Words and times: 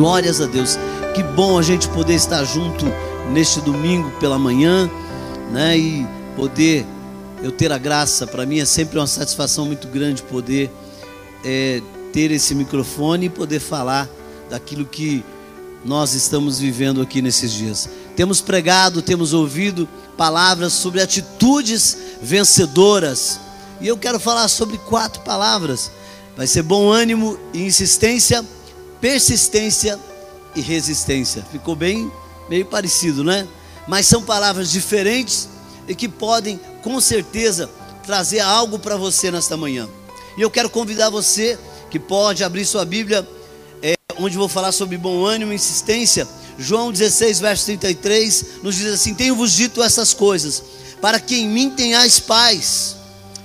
Glórias 0.00 0.40
a 0.40 0.46
Deus. 0.46 0.78
Que 1.14 1.22
bom 1.22 1.58
a 1.58 1.62
gente 1.62 1.86
poder 1.90 2.14
estar 2.14 2.42
junto 2.42 2.86
neste 3.34 3.60
domingo 3.60 4.10
pela 4.12 4.38
manhã, 4.38 4.90
né? 5.52 5.76
E 5.76 6.06
poder 6.34 6.86
eu 7.42 7.52
ter 7.52 7.70
a 7.70 7.76
graça. 7.76 8.26
Para 8.26 8.46
mim 8.46 8.60
é 8.60 8.64
sempre 8.64 8.98
uma 8.98 9.06
satisfação 9.06 9.66
muito 9.66 9.86
grande 9.88 10.22
poder 10.22 10.70
é, 11.44 11.82
ter 12.14 12.30
esse 12.30 12.54
microfone 12.54 13.26
e 13.26 13.28
poder 13.28 13.60
falar 13.60 14.08
daquilo 14.48 14.86
que 14.86 15.22
nós 15.84 16.14
estamos 16.14 16.58
vivendo 16.58 17.02
aqui 17.02 17.20
nesses 17.20 17.52
dias. 17.52 17.86
Temos 18.16 18.40
pregado, 18.40 19.02
temos 19.02 19.34
ouvido 19.34 19.86
palavras 20.16 20.72
sobre 20.72 21.02
atitudes 21.02 21.94
vencedoras. 22.22 23.38
E 23.82 23.86
eu 23.86 23.98
quero 23.98 24.18
falar 24.18 24.48
sobre 24.48 24.78
quatro 24.78 25.20
palavras. 25.24 25.90
Vai 26.38 26.46
ser 26.46 26.62
bom 26.62 26.90
ânimo 26.90 27.38
e 27.52 27.66
insistência, 27.66 28.42
persistência 29.00 29.98
e 30.54 30.60
resistência. 30.60 31.44
Ficou 31.50 31.74
bem 31.74 32.10
meio 32.48 32.66
parecido, 32.66 33.24
né? 33.24 33.46
Mas 33.86 34.06
são 34.06 34.22
palavras 34.22 34.70
diferentes 34.70 35.48
e 35.88 35.94
que 35.94 36.08
podem, 36.08 36.60
com 36.82 37.00
certeza, 37.00 37.70
trazer 38.04 38.40
algo 38.40 38.78
para 38.78 38.96
você 38.96 39.30
nesta 39.30 39.56
manhã. 39.56 39.88
E 40.36 40.40
eu 40.42 40.50
quero 40.50 40.70
convidar 40.70 41.10
você 41.10 41.58
que 41.90 41.98
pode 41.98 42.44
abrir 42.44 42.64
sua 42.64 42.84
Bíblia, 42.84 43.26
é, 43.82 43.94
onde 44.18 44.36
vou 44.36 44.48
falar 44.48 44.72
sobre 44.72 44.96
bom 44.96 45.24
ânimo 45.24 45.52
e 45.52 45.56
insistência. 45.56 46.26
João 46.58 46.92
16, 46.92 47.40
verso 47.40 47.66
33, 47.66 48.44
nos 48.62 48.76
diz 48.76 48.92
assim: 48.92 49.14
Tenho-vos 49.14 49.52
dito 49.52 49.82
essas 49.82 50.12
coisas, 50.12 50.62
para 51.00 51.18
que 51.18 51.36
em 51.36 51.48
mim 51.48 51.70
tenhais 51.70 52.20
paz. 52.20 52.96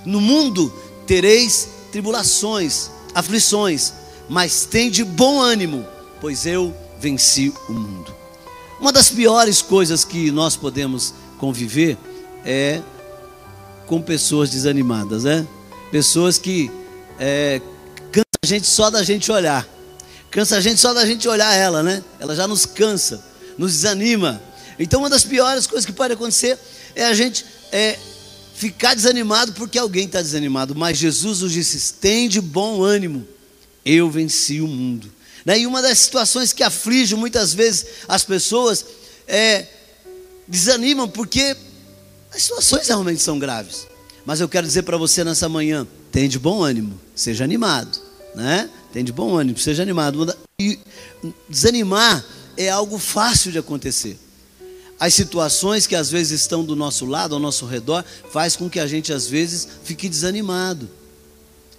No 0.06 0.22
mundo 0.22 0.72
tereis 1.08 1.68
tribulações, 1.92 2.92
aflições, 3.14 3.94
mas 4.30 4.66
tende 4.66 5.04
bom 5.04 5.40
ânimo, 5.40 5.86
pois 6.20 6.46
eu 6.46 6.76
venci 7.00 7.54
o 7.70 7.74
mundo. 7.74 8.14
Uma 8.80 8.92
das 8.92 9.10
piores 9.10 9.62
coisas 9.62 10.04
que 10.04 10.32
nós 10.32 10.56
podemos 10.56 11.14
conviver 11.38 11.98
é 12.44 12.82
com 13.86 14.02
pessoas 14.02 14.50
desanimadas, 14.50 15.24
né? 15.24 15.48
Pessoas 15.92 16.38
que 16.38 16.72
é, 17.20 17.62
cansa 18.12 18.26
a 18.44 18.48
gente 18.48 18.68
só 18.68 18.90
da 18.90 19.04
gente 19.04 19.32
olhar. 19.32 19.68
Cansa 20.30 20.58
a 20.58 20.62
gente 20.62 20.80
só 20.80 20.94
da 20.94 21.06
gente 21.06 21.28
olhar 21.28 21.54
ela, 21.56 21.82
né? 21.82 22.04
Ela 22.20 22.36
já 22.36 22.48
nos 22.48 22.66
cansa, 22.66 23.24
nos 23.58 23.72
desanima. 23.72 24.42
Então, 24.78 25.00
uma 25.00 25.10
das 25.10 25.24
piores 25.24 25.66
coisas 25.66 25.86
que 25.86 25.94
pode 25.94 26.14
acontecer 26.14 26.60
é 26.94 27.06
a 27.06 27.14
gente 27.14 27.46
é, 27.72 27.98
ficar 28.56 28.94
desanimado 28.94 29.54
porque 29.54 29.80
alguém 29.80 30.06
está 30.06 30.22
desanimado. 30.22 30.76
Mas 30.76 30.98
Jesus 30.98 31.42
nos 31.42 31.52
disse: 31.52 31.94
tem 31.94 32.28
de 32.28 32.42
bom 32.42 32.84
ânimo, 32.84 33.26
eu 33.86 34.10
venci 34.10 34.60
o 34.62 34.68
mundo. 34.68 35.12
Né? 35.46 35.60
E 35.60 35.68
uma 35.68 35.82
das 35.82 36.00
situações 36.00 36.52
que 36.52 36.64
aflige 36.64 37.16
muitas 37.16 37.54
vezes 37.54 37.86
as 38.08 38.24
pessoas 38.24 38.86
é 39.28 39.68
desanimam 40.48 41.08
porque 41.08 41.56
as 42.34 42.44
situações 42.44 42.88
realmente 42.88 43.22
são 43.22 43.38
graves. 43.38 43.88
Mas 44.26 44.42
eu 44.42 44.50
quero 44.50 44.66
dizer 44.66 44.84
para 44.84 44.98
você 44.98 45.24
nessa 45.24 45.48
manhã: 45.48 45.88
tem 46.12 46.28
de 46.28 46.40
bom 46.40 46.64
ânimo, 46.64 47.00
seja 47.16 47.44
animado, 47.44 48.00
né? 48.34 48.70
Tem 48.92 49.04
de 49.04 49.12
bom 49.12 49.36
ânimo, 49.38 49.58
seja 49.58 49.84
animado. 49.84 50.36
E 50.60 50.80
desanimar 51.48 52.26
é 52.58 52.70
algo 52.70 52.98
fácil 52.98 53.52
de 53.52 53.60
acontecer. 53.60 54.18
As 55.00 55.14
situações 55.14 55.86
que 55.86 55.96
às 55.96 56.10
vezes 56.10 56.40
estão 56.42 56.64
do 56.64 56.76
nosso 56.76 57.06
lado, 57.06 57.36
ao 57.36 57.40
nosso 57.40 57.66
redor, 57.66 58.04
faz 58.32 58.56
com 58.56 58.70
que 58.70 58.80
a 58.80 58.88
gente 58.88 59.12
às 59.12 59.28
vezes 59.28 59.68
fique 59.84 60.08
desanimado, 60.08 60.90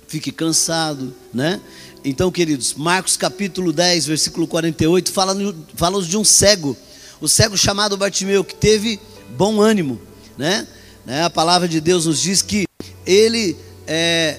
fique 0.06 0.30
cansado, 0.30 1.14
né? 1.32 1.60
Então, 2.08 2.30
queridos, 2.30 2.72
Marcos 2.74 3.16
capítulo 3.16 3.72
10, 3.72 4.06
versículo 4.06 4.46
48, 4.46 5.10
fala, 5.10 5.34
fala 5.74 6.00
de 6.00 6.16
um 6.16 6.22
cego, 6.22 6.76
o 7.20 7.26
cego 7.26 7.58
chamado 7.58 7.96
Bartimeu, 7.96 8.44
que 8.44 8.54
teve 8.54 9.00
bom 9.36 9.60
ânimo, 9.60 10.00
né? 10.38 10.68
né? 11.04 11.24
A 11.24 11.30
palavra 11.30 11.66
de 11.66 11.80
Deus 11.80 12.06
nos 12.06 12.22
diz 12.22 12.42
que 12.42 12.64
ele, 13.04 13.56
é, 13.88 14.38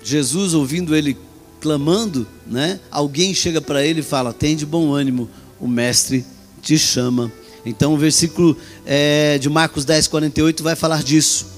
Jesus 0.00 0.54
ouvindo 0.54 0.94
ele 0.94 1.18
clamando, 1.60 2.24
né? 2.46 2.78
Alguém 2.88 3.34
chega 3.34 3.60
para 3.60 3.84
ele 3.84 3.98
e 3.98 4.04
fala: 4.04 4.32
Tem 4.32 4.54
de 4.54 4.64
bom 4.64 4.92
ânimo, 4.92 5.28
o 5.58 5.66
mestre 5.66 6.24
te 6.62 6.78
chama. 6.78 7.32
Então 7.66 7.94
o 7.94 7.98
versículo 7.98 8.56
é, 8.86 9.38
de 9.38 9.50
Marcos 9.50 9.84
10, 9.84 10.06
48 10.06 10.62
vai 10.62 10.76
falar 10.76 11.02
disso. 11.02 11.48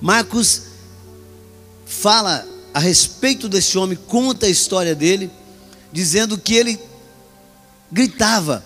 Marcos 0.00 0.62
fala 1.84 2.48
a 2.72 2.78
respeito 2.78 3.48
desse 3.48 3.76
homem, 3.76 3.98
conta 4.06 4.46
a 4.46 4.48
história 4.48 4.94
dele, 4.94 5.30
dizendo 5.92 6.38
que 6.38 6.54
ele 6.54 6.80
gritava. 7.90 8.64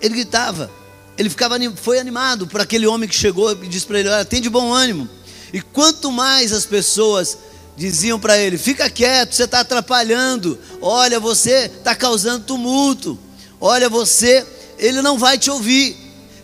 Ele 0.00 0.14
gritava. 0.14 0.70
Ele 1.16 1.30
ficava 1.30 1.56
foi 1.76 1.98
animado 1.98 2.46
por 2.46 2.60
aquele 2.60 2.86
homem 2.86 3.08
que 3.08 3.14
chegou 3.14 3.52
e 3.52 3.68
disse 3.68 3.86
para 3.86 4.00
ele: 4.00 4.08
Olha, 4.08 4.24
tem 4.24 4.40
de 4.40 4.50
bom 4.50 4.72
ânimo. 4.72 5.08
E 5.52 5.60
quanto 5.60 6.10
mais 6.10 6.52
as 6.52 6.64
pessoas 6.64 7.38
diziam 7.76 8.18
para 8.18 8.38
ele: 8.38 8.58
fica 8.58 8.88
quieto, 8.90 9.34
você 9.34 9.44
está 9.44 9.60
atrapalhando. 9.60 10.58
Olha, 10.80 11.20
você 11.20 11.66
está 11.66 11.94
causando 11.94 12.44
tumulto. 12.44 13.18
Olha, 13.60 13.88
você, 13.88 14.44
ele 14.78 15.02
não 15.02 15.18
vai 15.18 15.38
te 15.38 15.50
ouvir. 15.50 15.96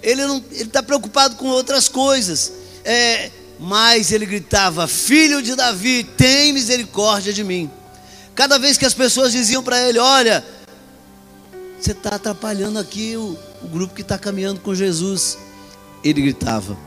Ele 0.03 0.23
está 0.53 0.83
preocupado 0.83 1.37
com 1.37 1.49
outras 1.49 1.89
coisas. 1.89 2.53
É, 2.85 3.31
mas 3.59 4.13
ele 4.13 4.27
gritava: 4.27 4.87
Filho 4.87 5.43
de 5.43 5.55
Davi, 5.55 6.05
tem 6.05 6.53
misericórdia 6.53 7.33
de 7.33 7.43
mim. 7.43 7.71
Cada 8.35 8.59
vez 8.59 8.79
que 8.79 8.87
as 8.87 8.95
pessoas 8.95 9.33
diziam 9.33 9.63
para 9.63 9.89
ele: 9.89 9.99
Olha, 9.99 10.45
você 11.81 11.93
está 11.93 12.17
atrapalhando 12.17 12.79
aqui 12.79 13.17
o, 13.17 13.37
o 13.63 13.69
grupo 13.69 13.95
que 13.95 14.03
está 14.03 14.19
caminhando 14.19 14.61
com 14.61 14.75
Jesus. 14.75 15.39
Ele 16.05 16.23
gritava, 16.23 16.79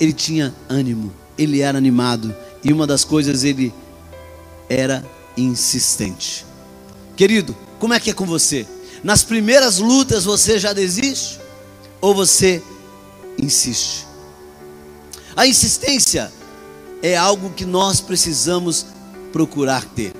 ele 0.00 0.12
tinha 0.12 0.54
ânimo, 0.68 1.12
ele 1.36 1.60
era 1.60 1.78
animado 1.78 2.34
e 2.64 2.72
uma 2.72 2.86
das 2.86 3.04
coisas 3.04 3.44
ele 3.44 3.72
era 4.68 5.04
insistente. 5.36 6.44
Querido, 7.16 7.56
como 7.78 7.94
é 7.94 8.00
que 8.00 8.10
é 8.10 8.12
com 8.12 8.26
você? 8.26 8.66
Nas 9.02 9.22
primeiras 9.22 9.78
lutas 9.78 10.24
você 10.24 10.58
já 10.58 10.72
desiste 10.72 11.38
ou 12.00 12.14
você 12.14 12.60
insiste? 13.40 14.07
A 15.38 15.46
insistência 15.46 16.32
é 17.00 17.16
algo 17.16 17.50
que 17.50 17.64
nós 17.64 18.00
precisamos 18.00 18.86
procurar 19.32 19.84
ter. 19.84 20.12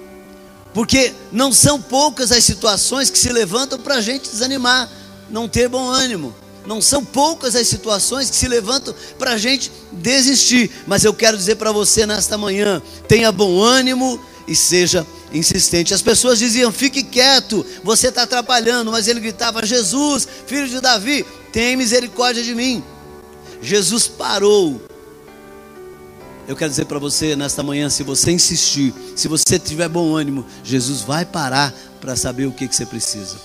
Porque 0.73 1.13
não 1.33 1.53
são 1.53 1.83
poucas 1.83 2.31
as 2.31 2.45
situações 2.45 3.11
que 3.11 3.19
se 3.19 3.29
levantam 3.33 3.81
para 3.81 3.97
a 3.97 4.01
gente 4.01 4.31
desanimar, 4.31 4.89
não 5.29 5.49
ter 5.49 5.69
bom 5.69 5.91
ânimo. 5.91 6.33
Não 6.65 6.81
são 6.81 7.05
poucas 7.05 7.57
as 7.57 7.67
situações 7.67 8.31
que 8.31 8.37
se 8.37 8.47
levantam 8.47 8.95
para 9.19 9.33
a 9.33 9.37
gente 9.37 9.73
desistir. 9.91 10.71
Mas 10.87 11.03
eu 11.03 11.13
quero 11.13 11.37
dizer 11.37 11.57
para 11.57 11.73
você 11.73 12.07
nesta 12.07 12.39
manhã: 12.39 12.81
tenha 13.09 13.33
bom 13.33 13.61
ânimo 13.61 14.21
e 14.47 14.55
seja 14.55 15.05
insistente. 15.33 15.93
As 15.93 16.01
pessoas 16.01 16.39
diziam: 16.39 16.71
fique 16.71 17.03
quieto, 17.03 17.67
você 17.83 18.07
está 18.07 18.23
atrapalhando. 18.23 18.93
Mas 18.93 19.09
ele 19.09 19.19
gritava: 19.19 19.67
Jesus, 19.67 20.29
filho 20.47 20.69
de 20.69 20.81
Davi, 20.81 21.27
tem 21.51 21.77
misericórdia 21.77 22.45
de 22.45 22.55
mim. 22.55 22.85
Jesus 23.61 24.07
parou. 24.07 24.81
Eu 26.49 26.57
quero 26.57 26.71
dizer 26.71 26.87
para 26.87 26.99
você 26.99 27.37
nesta 27.37 27.63
manhã: 27.63 27.89
se 27.89 28.03
você 28.03 28.33
insistir, 28.33 28.93
se 29.15 29.29
você 29.29 29.59
tiver 29.59 29.89
bom 29.89 30.17
ânimo, 30.17 30.45
Jesus 30.65 31.03
vai 31.03 31.25
parar 31.25 31.73
para 32.01 32.17
saber 32.17 32.47
o 32.47 32.53
que, 32.53 32.67
que 32.67 32.75
você 32.75 32.87
precisa 32.87 33.37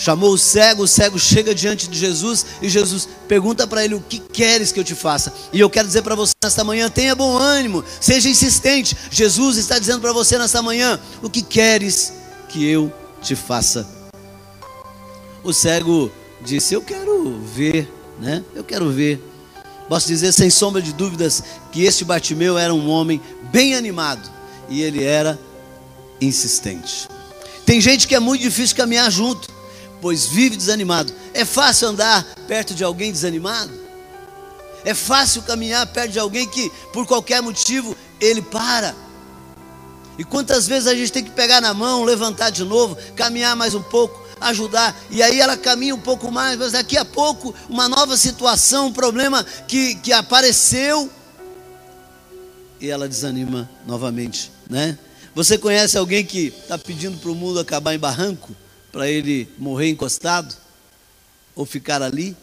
chamou 0.00 0.32
o 0.32 0.38
cego, 0.38 0.84
o 0.84 0.88
cego 0.88 1.18
chega 1.18 1.54
diante 1.54 1.86
de 1.86 1.98
Jesus 1.98 2.46
e 2.62 2.68
Jesus 2.68 3.06
pergunta 3.28 3.66
para 3.66 3.84
ele: 3.84 3.94
O 3.94 4.00
que 4.00 4.18
queres 4.18 4.72
que 4.72 4.80
eu 4.80 4.84
te 4.84 4.94
faça? 4.94 5.32
E 5.52 5.60
eu 5.60 5.68
quero 5.68 5.86
dizer 5.86 6.02
para 6.02 6.14
você 6.14 6.32
nesta 6.42 6.64
manhã: 6.64 6.88
tenha 6.88 7.14
bom 7.14 7.36
ânimo, 7.36 7.84
seja 8.00 8.28
insistente. 8.28 8.96
Jesus 9.10 9.58
está 9.58 9.78
dizendo 9.78 10.00
para 10.00 10.12
você 10.12 10.38
nesta 10.38 10.62
manhã: 10.62 10.98
O 11.22 11.28
que 11.28 11.42
queres 11.42 12.12
que 12.48 12.64
eu 12.64 12.92
te 13.22 13.36
faça? 13.36 13.86
O 15.44 15.52
cego 15.52 16.10
disse: 16.40 16.74
Eu 16.74 16.82
quero 16.82 17.38
ver, 17.40 17.92
né? 18.18 18.42
Eu 18.54 18.64
quero 18.64 18.90
ver. 18.90 19.29
Posso 19.90 20.06
dizer 20.06 20.32
sem 20.32 20.48
sombra 20.48 20.80
de 20.80 20.94
dúvidas 20.94 21.44
que 21.70 21.84
este 21.84 22.02
Bartimeu 22.02 22.56
era 22.56 22.72
um 22.72 22.88
homem 22.88 23.20
bem 23.52 23.74
animado 23.74 24.30
e 24.70 24.80
ele 24.80 25.04
era 25.04 25.38
insistente. 26.18 27.06
Tem 27.66 27.78
gente 27.78 28.08
que 28.08 28.14
é 28.14 28.20
muito 28.20 28.40
difícil 28.40 28.74
caminhar 28.74 29.10
junto 29.10 29.60
pois 30.00 30.26
vive 30.26 30.56
desanimado. 30.56 31.12
É 31.32 31.44
fácil 31.44 31.88
andar 31.88 32.24
perto 32.46 32.74
de 32.74 32.82
alguém 32.82 33.12
desanimado? 33.12 33.72
É 34.84 34.94
fácil 34.94 35.42
caminhar 35.42 35.86
perto 35.86 36.12
de 36.12 36.18
alguém 36.18 36.48
que, 36.48 36.70
por 36.92 37.06
qualquer 37.06 37.42
motivo, 37.42 37.96
ele 38.20 38.40
para. 38.40 38.94
E 40.18 40.24
quantas 40.24 40.66
vezes 40.66 40.86
a 40.86 40.94
gente 40.94 41.12
tem 41.12 41.24
que 41.24 41.30
pegar 41.30 41.60
na 41.60 41.74
mão, 41.74 42.04
levantar 42.04 42.50
de 42.50 42.64
novo, 42.64 42.96
caminhar 43.14 43.54
mais 43.54 43.74
um 43.74 43.82
pouco, 43.82 44.19
ajudar, 44.40 44.98
e 45.10 45.22
aí 45.22 45.40
ela 45.40 45.56
caminha 45.56 45.94
um 45.94 46.00
pouco 46.00 46.30
mais, 46.30 46.58
mas 46.58 46.72
daqui 46.72 46.96
a 46.96 47.04
pouco, 47.04 47.54
uma 47.68 47.88
nova 47.88 48.16
situação, 48.16 48.86
um 48.86 48.92
problema 48.92 49.44
que, 49.68 49.94
que 49.96 50.12
apareceu, 50.12 51.10
e 52.80 52.88
ela 52.88 53.06
desanima 53.06 53.68
novamente, 53.86 54.50
né? 54.68 54.98
Você 55.34 55.58
conhece 55.58 55.96
alguém 55.96 56.24
que 56.24 56.46
está 56.46 56.76
pedindo 56.76 57.18
para 57.18 57.30
o 57.30 57.34
mundo 57.34 57.60
acabar 57.60 57.94
em 57.94 57.98
barranco? 57.98 58.54
Para 58.90 59.08
ele 59.08 59.48
morrer 59.58 59.88
encostado? 59.88 60.56
Ou 61.54 61.64
ficar 61.64 62.02
ali? 62.02 62.36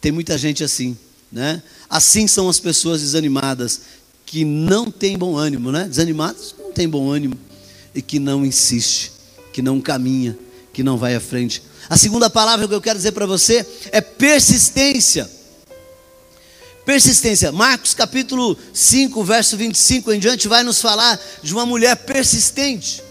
Tem 0.00 0.12
muita 0.12 0.36
gente 0.36 0.62
assim, 0.62 0.98
né? 1.32 1.62
Assim 1.88 2.26
são 2.26 2.48
as 2.48 2.60
pessoas 2.60 3.00
desanimadas, 3.00 3.80
que 4.26 4.44
não 4.44 4.90
têm 4.90 5.16
bom 5.16 5.36
ânimo, 5.36 5.70
né? 5.70 5.84
Desanimadas 5.84 6.54
não 6.58 6.72
têm 6.72 6.88
bom 6.88 7.10
ânimo 7.10 7.38
e 7.94 8.02
que 8.02 8.18
não 8.18 8.44
insiste, 8.44 9.12
que 9.52 9.62
não 9.62 9.80
caminha, 9.80 10.36
que 10.74 10.82
não 10.82 10.98
vai 10.98 11.14
à 11.14 11.20
frente. 11.20 11.62
A 11.88 11.96
segunda 11.96 12.28
palavra 12.28 12.66
que 12.66 12.74
eu 12.74 12.80
quero 12.80 12.98
dizer 12.98 13.12
para 13.12 13.24
você 13.24 13.64
é 13.92 14.00
persistência. 14.00 15.30
Persistência. 16.84 17.52
Marcos 17.52 17.94
capítulo 17.94 18.58
5, 18.74 19.24
verso 19.24 19.56
25 19.56 20.12
em 20.12 20.18
diante, 20.18 20.48
vai 20.48 20.64
nos 20.64 20.80
falar 20.80 21.18
de 21.42 21.54
uma 21.54 21.64
mulher 21.64 21.96
persistente, 21.96 23.02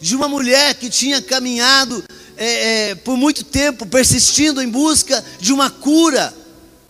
de 0.00 0.14
uma 0.14 0.28
mulher 0.28 0.74
que 0.74 0.90
tinha 0.90 1.20
caminhado 1.22 2.04
é, 2.36 2.90
é, 2.90 2.94
por 2.94 3.16
muito 3.16 3.42
tempo, 3.42 3.86
persistindo 3.86 4.62
em 4.62 4.68
busca 4.68 5.24
de 5.40 5.52
uma 5.52 5.70
cura 5.70 6.32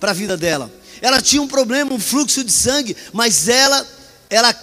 para 0.00 0.10
a 0.10 0.14
vida 0.14 0.36
dela. 0.36 0.70
Ela 1.00 1.22
tinha 1.22 1.40
um 1.40 1.48
problema, 1.48 1.94
um 1.94 2.00
fluxo 2.00 2.42
de 2.42 2.50
sangue, 2.50 2.96
mas 3.12 3.48
ela, 3.48 3.86
ela, 4.28 4.54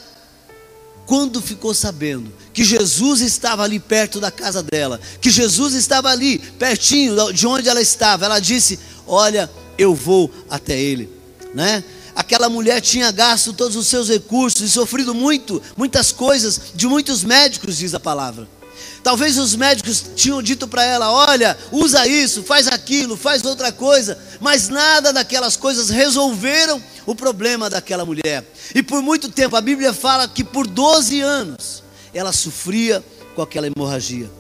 quando 1.05 1.41
ficou 1.41 1.73
sabendo 1.73 2.31
que 2.55 2.63
Jesus 2.63 3.21
estava 3.21 3.61
ali 3.61 3.79
perto 3.79 4.19
da 4.19 4.31
casa 4.31 4.63
dela, 4.63 4.99
que 5.21 5.29
Jesus 5.29 5.75
estava 5.75 6.09
ali, 6.09 6.39
pertinho 6.39 7.31
de 7.31 7.45
onde 7.45 7.69
ela 7.69 7.81
estava, 7.81 8.25
ela 8.25 8.39
disse: 8.39 8.79
Olha, 9.05 9.47
eu 9.77 9.93
vou 9.93 10.31
até 10.49 10.75
ele 10.79 11.13
né? 11.55 11.83
Aquela 12.13 12.49
mulher 12.49 12.81
tinha 12.81 13.11
gasto 13.11 13.53
todos 13.53 13.75
os 13.75 13.87
seus 13.87 14.09
recursos 14.09 14.61
e 14.61 14.69
sofrido 14.69 15.15
muito, 15.15 15.61
muitas 15.75 16.11
coisas 16.11 16.59
de 16.75 16.85
muitos 16.85 17.23
médicos, 17.23 17.77
diz 17.77 17.93
a 17.93 17.99
palavra. 17.99 18.47
Talvez 19.01 19.37
os 19.37 19.55
médicos 19.55 20.03
tinham 20.15 20.41
dito 20.41 20.67
para 20.67 20.83
ela: 20.83 21.11
olha, 21.11 21.57
usa 21.71 22.05
isso, 22.07 22.43
faz 22.43 22.67
aquilo, 22.67 23.15
faz 23.15 23.43
outra 23.45 23.71
coisa, 23.71 24.17
mas 24.41 24.67
nada 24.67 25.13
daquelas 25.13 25.55
coisas 25.55 25.89
resolveram 25.89 26.81
o 27.05 27.15
problema 27.15 27.69
daquela 27.69 28.05
mulher. 28.05 28.43
E 28.73 28.83
por 28.83 29.01
muito 29.01 29.29
tempo, 29.29 29.55
a 29.55 29.61
Bíblia 29.61 29.93
fala 29.93 30.27
que 30.27 30.43
por 30.43 30.67
12 30.67 31.21
anos 31.21 31.84
ela 32.15 32.31
sofria 32.31 33.03
com 33.35 33.41
aquela 33.41 33.67
hemorragia. 33.67 34.31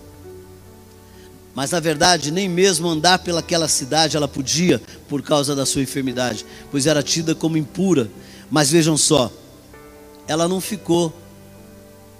Mas 1.53 1.71
na 1.71 1.79
verdade, 1.79 2.31
nem 2.31 2.49
mesmo 2.49 2.87
andar 2.87 3.19
pelaquela 3.19 3.67
cidade 3.67 4.17
ela 4.17 4.27
podia 4.27 4.81
por 5.07 5.21
causa 5.21 5.55
da 5.55 5.65
sua 5.65 5.81
enfermidade, 5.81 6.45
pois 6.71 6.87
era 6.87 7.03
tida 7.03 7.35
como 7.35 7.57
impura. 7.57 8.09
Mas 8.49 8.71
vejam 8.71 8.97
só, 8.97 9.31
ela 10.27 10.47
não 10.47 10.61
ficou 10.61 11.13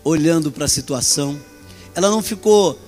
olhando 0.03 0.51
para 0.51 0.65
a 0.65 0.69
situação, 0.69 1.39
ela 1.95 2.09
não 2.09 2.21
ficou 2.21 2.79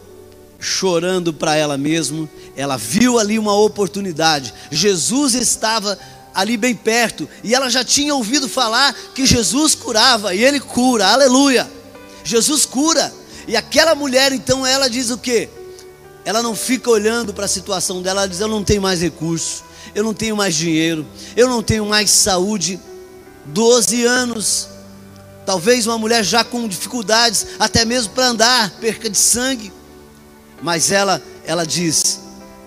chorando 0.59 1.33
para 1.33 1.55
ela 1.55 1.77
mesma, 1.77 2.29
ela 2.55 2.77
viu 2.77 3.17
ali 3.17 3.39
uma 3.39 3.53
oportunidade. 3.53 4.53
Jesus 4.71 5.35
estava 5.35 5.97
ali 6.33 6.57
bem 6.57 6.75
perto 6.75 7.27
e 7.43 7.55
ela 7.55 7.69
já 7.69 7.83
tinha 7.83 8.13
ouvido 8.13 8.47
falar 8.47 8.93
que 9.15 9.25
Jesus 9.25 9.73
curava 9.75 10.33
e 10.33 10.43
ele 10.43 10.59
cura, 10.59 11.07
aleluia. 11.07 11.76
Jesus 12.27 12.65
cura. 12.65 13.13
E 13.47 13.55
aquela 13.55 13.95
mulher, 13.95 14.31
então, 14.31 14.65
ela 14.65 14.89
diz 14.89 15.09
o 15.09 15.17
que? 15.17 15.49
ela 16.27 16.43
não 16.43 16.53
fica 16.53 16.89
olhando 16.89 17.33
para 17.33 17.45
a 17.45 17.47
situação 17.47 18.01
dela, 18.01 18.23
ela 18.23 18.27
diz: 18.27 18.41
Eu 18.41 18.49
não 18.49 18.61
tenho 18.61 18.81
mais 18.81 19.01
recurso, 19.01 19.63
eu 19.95 20.03
não 20.03 20.13
tenho 20.13 20.35
mais 20.35 20.53
dinheiro, 20.53 21.07
eu 21.37 21.47
não 21.47 21.63
tenho 21.63 21.85
mais 21.85 22.09
saúde. 22.11 22.77
Doze 23.45 24.03
anos, 24.03 24.67
talvez 25.45 25.87
uma 25.87 25.97
mulher 25.97 26.25
já 26.25 26.43
com 26.43 26.67
dificuldades, 26.67 27.47
até 27.57 27.85
mesmo 27.85 28.11
para 28.11 28.27
andar, 28.27 28.71
perca 28.71 29.09
de 29.09 29.17
sangue, 29.17 29.71
mas 30.61 30.91
ela, 30.91 31.21
ela 31.45 31.65
diz, 31.65 32.19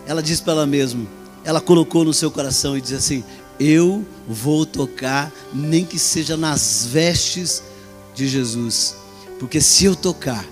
ela 0.07 0.23
diz 0.23 0.41
para 0.41 0.55
ela 0.55 0.67
mesma, 0.67 1.07
ela 1.45 1.61
colocou 1.61 2.03
no 2.03 2.15
seu 2.15 2.31
coração 2.31 2.79
e 2.79 2.81
diz 2.81 2.95
assim: 2.95 3.23
Eu 3.59 4.07
vou 4.27 4.65
tocar, 4.65 5.31
nem 5.53 5.85
que 5.85 5.99
seja 5.99 6.35
nas 6.35 6.87
vestes 6.87 7.63
de 8.15 8.27
Jesus, 8.27 8.95
porque 9.41 9.59
se 9.59 9.87
eu 9.87 9.97
tocar, 9.97 10.45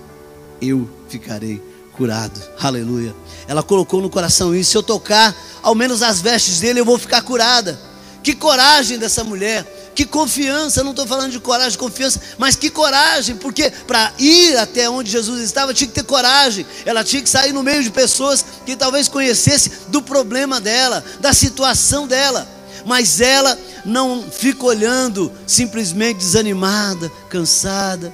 eu 0.59 0.89
ficarei 1.07 1.61
curado. 1.93 2.41
Aleluia. 2.59 3.15
Ela 3.47 3.61
colocou 3.61 4.01
no 4.01 4.09
coração 4.09 4.55
isso. 4.55 4.71
Se 4.71 4.77
eu 4.77 4.81
tocar 4.81 5.35
ao 5.61 5.75
menos 5.75 6.01
as 6.01 6.19
vestes 6.19 6.59
dele, 6.59 6.79
eu 6.79 6.85
vou 6.85 6.97
ficar 6.97 7.21
curada. 7.21 7.79
Que 8.23 8.33
coragem 8.33 8.97
dessa 8.97 9.23
mulher. 9.23 9.91
Que 9.93 10.05
confiança, 10.05 10.83
não 10.83 10.91
estou 10.91 11.05
falando 11.05 11.31
de 11.31 11.39
coragem, 11.39 11.77
confiança, 11.77 12.21
mas 12.37 12.55
que 12.55 12.69
coragem, 12.69 13.35
porque 13.35 13.69
para 13.85 14.13
ir 14.17 14.55
até 14.57 14.89
onde 14.89 15.11
Jesus 15.11 15.43
estava 15.43 15.73
tinha 15.73 15.89
que 15.89 15.93
ter 15.93 16.03
coragem, 16.03 16.65
ela 16.85 17.03
tinha 17.03 17.21
que 17.21 17.29
sair 17.29 17.51
no 17.51 17.61
meio 17.61 17.83
de 17.83 17.91
pessoas 17.91 18.45
que 18.65 18.77
talvez 18.77 19.09
conhecesse 19.09 19.71
do 19.89 20.01
problema 20.01 20.61
dela, 20.61 21.03
da 21.19 21.33
situação 21.33 22.07
dela, 22.07 22.47
mas 22.85 23.19
ela 23.19 23.59
não 23.83 24.23
fica 24.31 24.63
olhando 24.63 25.29
simplesmente 25.45 26.19
desanimada, 26.19 27.11
cansada, 27.29 28.13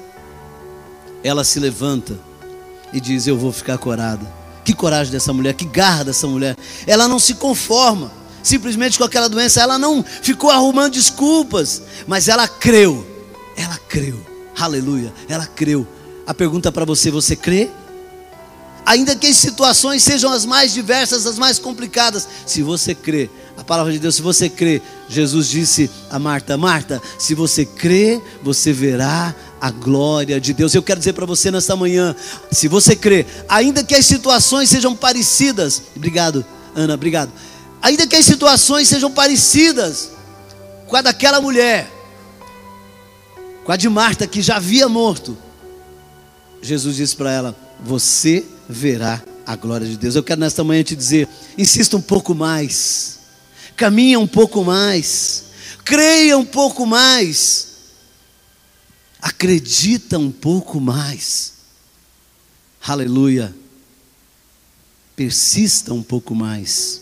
ela 1.25 1.44
se 1.44 1.60
levanta 1.60 2.19
e 2.94 3.01
diz: 3.01 3.25
Eu 3.25 3.36
vou 3.36 3.51
ficar 3.51 3.80
corada. 3.80 4.31
Que 4.63 4.74
coragem 4.74 5.12
dessa 5.12 5.33
mulher, 5.33 5.54
que 5.54 5.66
garra 5.66 6.06
dessa 6.06 6.27
mulher. 6.27 6.56
Ela 6.86 7.07
não 7.07 7.19
se 7.19 7.33
conforma 7.33 8.12
simplesmente 8.44 9.00
com 9.00 9.04
aquela 9.04 9.27
doença, 9.27 9.60
ela 9.60 9.80
não 9.80 10.04
ficou 10.04 10.51
arrumando 10.51 10.94
desculpas, 10.94 11.81
mas 12.06 12.27
ela 12.27 12.48
creu. 12.48 13.06
Ela 13.57 13.77
creu. 13.89 14.19
Aleluia. 14.56 15.12
Ela 15.27 15.48
creu. 15.48 15.88
A 16.27 16.33
pergunta 16.33 16.72
para 16.72 16.86
você: 16.86 17.10
você 17.10 17.36
crê? 17.36 17.69
Ainda 18.86 19.16
que 19.16 19.25
as 19.25 19.38
situações 19.38 20.04
sejam 20.04 20.31
as 20.31 20.45
mais 20.45 20.72
diversas, 20.72 21.25
as 21.25 21.39
mais 21.39 21.57
complicadas, 21.57 22.27
se 22.45 22.62
você 22.62 22.94
crê, 22.94 23.31
a 23.57 23.63
palavra 23.63 23.92
de 23.92 23.98
Deus, 23.98 24.13
se 24.13 24.22
você 24.22 24.48
crê, 24.48 24.80
Jesus 25.10 25.50
disse 25.50 25.89
a 26.07 26.19
Marta: 26.19 26.56
Marta, 26.56 27.01
se 27.18 27.33
você 27.33 27.66
crê, 27.66 28.22
você 28.44 28.72
verá 28.72 29.33
a 29.66 29.72
glória 29.72 30.40
de 30.40 30.54
Deus. 30.54 30.76
Eu 30.76 30.84
quero 30.84 31.00
dizer 31.00 31.14
para 31.14 31.26
você 31.26 31.50
nesta 31.50 31.76
manhã, 31.76 32.16
se 32.52 32.68
você 32.68 32.96
crê, 32.96 33.26
ainda 33.50 33.84
que 33.84 33.96
as 33.96 34.06
situações 34.06 34.70
sejam 34.70 34.96
parecidas, 34.96 35.82
obrigado, 35.96 36.46
Ana, 36.76 36.94
obrigado. 36.94 37.32
Ainda 37.82 38.06
que 38.06 38.16
as 38.16 38.26
situações 38.26 38.88
sejam 38.88 39.10
parecidas 39.10 40.12
com 40.86 40.96
a 40.96 41.02
daquela 41.02 41.42
mulher, 41.42 41.92
com 43.64 43.72
a 43.72 43.76
de 43.76 43.90
Marta 43.90 44.28
que 44.28 44.40
já 44.40 44.58
havia 44.58 44.88
morto, 44.88 45.36
Jesus 46.62 46.98
disse 46.98 47.16
para 47.16 47.32
ela: 47.32 47.56
Você 47.84 48.46
verá 48.70 49.20
a 49.48 49.56
glória 49.56 49.88
de 49.88 49.98
Deus. 49.98 50.14
Eu 50.14 50.22
quero 50.22 50.42
nesta 50.42 50.64
manhã 50.64 50.84
te 50.84 50.96
dizer: 50.96 51.28
insista 51.58 51.98
um 51.98 52.01
pouco 52.01 52.36
mais, 52.36 53.18
caminha 53.75 54.20
um 54.20 54.28
pouco 54.28 54.63
mais, 54.63 55.46
creia 55.84 56.38
um 56.38 56.46
pouco 56.46 56.86
mais 56.86 57.75
acredita 59.25 60.20
um 60.20 60.32
pouco 60.32 60.79
mais. 60.79 61.53
Aleluia. 62.79 63.55
Persista 65.15 65.91
um 65.96 66.03
pouco 66.03 66.36
mais. 66.36 67.01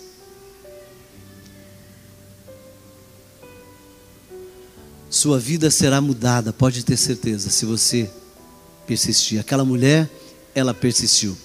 Sua 5.09 5.37
vida 5.37 5.69
será 5.69 5.99
mudada, 5.99 6.53
pode 6.53 6.85
ter 6.85 6.95
certeza, 6.95 7.49
se 7.49 7.65
você 7.65 8.09
persistir. 8.87 9.37
Aquela 9.37 9.65
mulher, 9.65 10.09
ela 10.55 10.73
persistiu. 10.73 11.37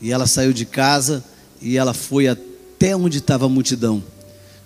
E 0.00 0.12
ela 0.12 0.28
saiu 0.28 0.52
de 0.52 0.64
casa 0.64 1.24
e 1.60 1.76
ela 1.76 1.92
foi 1.92 2.28
até 2.28 2.94
onde 2.94 3.18
estava 3.18 3.46
a 3.46 3.48
multidão. 3.48 4.00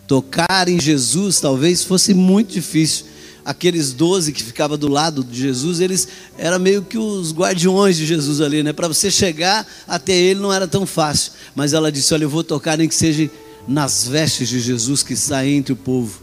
Tocar 0.06 0.68
em 0.68 0.78
Jesus 0.78 1.40
talvez 1.40 1.82
fosse 1.82 2.12
muito 2.12 2.52
difícil, 2.52 3.06
aqueles 3.44 3.92
doze 3.92 4.32
que 4.32 4.42
ficavam 4.42 4.78
do 4.78 4.88
lado 4.88 5.22
de 5.22 5.38
Jesus, 5.38 5.80
eles 5.80 6.08
eram 6.38 6.58
meio 6.58 6.82
que 6.82 6.96
os 6.96 7.32
guardiões 7.32 7.96
de 7.96 8.06
Jesus 8.06 8.40
ali, 8.40 8.62
né? 8.62 8.72
Para 8.72 8.88
você 8.88 9.10
chegar 9.10 9.66
até 9.86 10.12
ele 10.12 10.40
não 10.40 10.52
era 10.52 10.66
tão 10.66 10.86
fácil. 10.86 11.32
Mas 11.54 11.72
ela 11.72 11.92
disse: 11.92 12.14
Olha, 12.14 12.24
eu 12.24 12.30
vou 12.30 12.42
tocar 12.42 12.78
nem 12.78 12.88
que 12.88 12.94
seja 12.94 13.30
nas 13.68 14.06
vestes 14.06 14.48
de 14.48 14.60
Jesus 14.60 15.02
que 15.02 15.14
saem 15.14 15.58
entre 15.58 15.72
o 15.72 15.76
povo. 15.76 16.22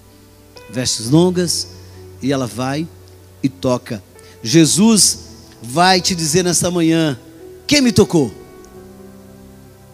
Vestes 0.70 1.10
longas, 1.10 1.68
e 2.22 2.32
ela 2.32 2.48
vai 2.48 2.88
e 3.44 3.50
toca. 3.50 4.02
Jesus 4.42 5.20
vai 5.62 6.02
te 6.02 6.16
dizer 6.16 6.44
nessa 6.44 6.72
manhã: 6.72 7.20
Quem 7.68 7.82
me 7.82 7.92
tocou? 7.92 8.34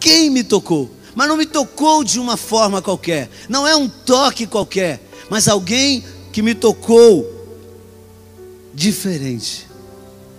Quem 0.00 0.30
me 0.30 0.44
tocou? 0.44 0.90
Mas 1.14 1.28
não 1.28 1.36
me 1.36 1.46
tocou 1.46 2.04
de 2.04 2.20
uma 2.20 2.36
forma 2.36 2.80
qualquer, 2.80 3.28
não 3.48 3.66
é 3.66 3.74
um 3.74 3.88
toque 3.88 4.46
qualquer, 4.46 5.02
mas 5.28 5.48
alguém 5.48 6.04
que 6.32 6.42
me 6.42 6.54
tocou 6.54 7.26
diferente. 8.74 9.66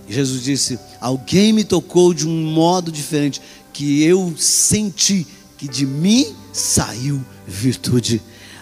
Jesus 0.07 0.43
disse: 0.43 0.79
Alguém 0.99 1.53
me 1.53 1.63
tocou 1.63 2.13
de 2.13 2.27
um 2.27 2.51
modo 2.51 2.91
diferente, 2.91 3.41
que 3.71 4.03
eu 4.03 4.33
senti 4.37 5.25
que 5.57 5.67
de 5.67 5.85
mim 5.85 6.33
saiu 6.53 7.23
virtude. 7.45 8.21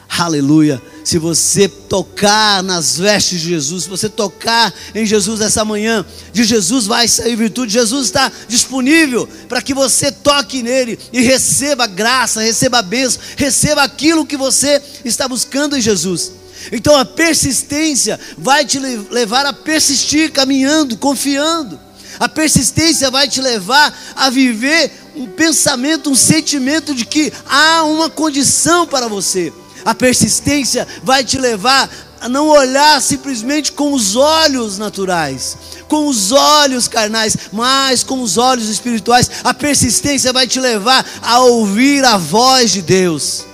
Aleluia. 0.10 0.82
se 1.04 1.18
você 1.18 1.68
tocar 1.68 2.64
nas 2.64 2.98
vestes 2.98 3.40
de 3.40 3.50
Jesus, 3.50 3.84
se 3.84 3.90
você 3.90 4.10
tocar 4.10 4.74
em 4.96 5.06
Jesus 5.06 5.42
essa 5.42 5.64
manhã, 5.64 6.06
de 6.34 6.44
Jesus 6.44 6.86
vai 6.86 7.08
sair 7.08 7.36
virtude. 7.36 7.72
Jesus 7.72 8.08
está 8.08 8.32
disponível 8.48 9.28
para 9.48 9.62
que 9.62 9.74
você 9.74 10.12
toque 10.12 10.64
nele 10.64 10.98
e 11.14 11.22
receba 11.22 11.88
graça, 11.88 12.42
receba 12.42 12.82
bênção, 12.82 13.22
receba 13.36 13.84
aquilo 13.84 14.26
que 14.26 14.36
você 14.36 14.82
está 15.06 15.28
buscando 15.28 15.78
em 15.78 15.82
Jesus. 15.82 16.32
Então 16.72 16.96
a 16.96 17.06
persistência 17.06 18.20
vai 18.38 18.66
te 18.66 18.80
levar 18.80 19.46
a 19.46 19.54
persistir 19.54 20.32
caminhando, 20.32 20.98
confiando. 20.98 21.80
A 22.20 22.28
persistência 22.28 23.12
vai 23.12 23.28
te 23.28 23.42
levar 23.42 23.96
a 24.16 24.30
viver 24.30 24.92
um 25.16 25.28
pensamento, 25.28 26.10
um 26.10 26.16
sentimento 26.16 26.94
de 26.94 27.06
que 27.06 27.32
há 27.48 27.84
uma 27.84 28.10
condição 28.10 28.88
para 28.88 29.08
você. 29.08 29.54
A 29.86 29.94
persistência 29.94 30.88
vai 31.04 31.24
te 31.24 31.38
levar 31.38 31.90
a 32.20 32.28
não 32.28 32.48
olhar 32.48 33.02
simplesmente 33.02 33.72
com 33.72 33.94
os 33.94 34.16
olhos 34.16 34.78
naturais, 34.78 35.58
com 35.88 36.08
os 36.08 36.32
olhos 36.32 36.88
carnais, 36.88 37.38
mas 37.52 38.04
com 38.04 38.22
os 38.22 38.38
olhos 38.38 38.68
espirituais. 38.68 39.30
A 39.44 39.54
persistência 39.54 40.34
vai 40.34 40.48
te 40.48 40.60
levar 40.60 41.06
a 41.22 41.40
ouvir 41.40 42.04
a 42.04 42.18
voz 42.18 42.72
de 42.72 42.82
Deus. 42.82 43.47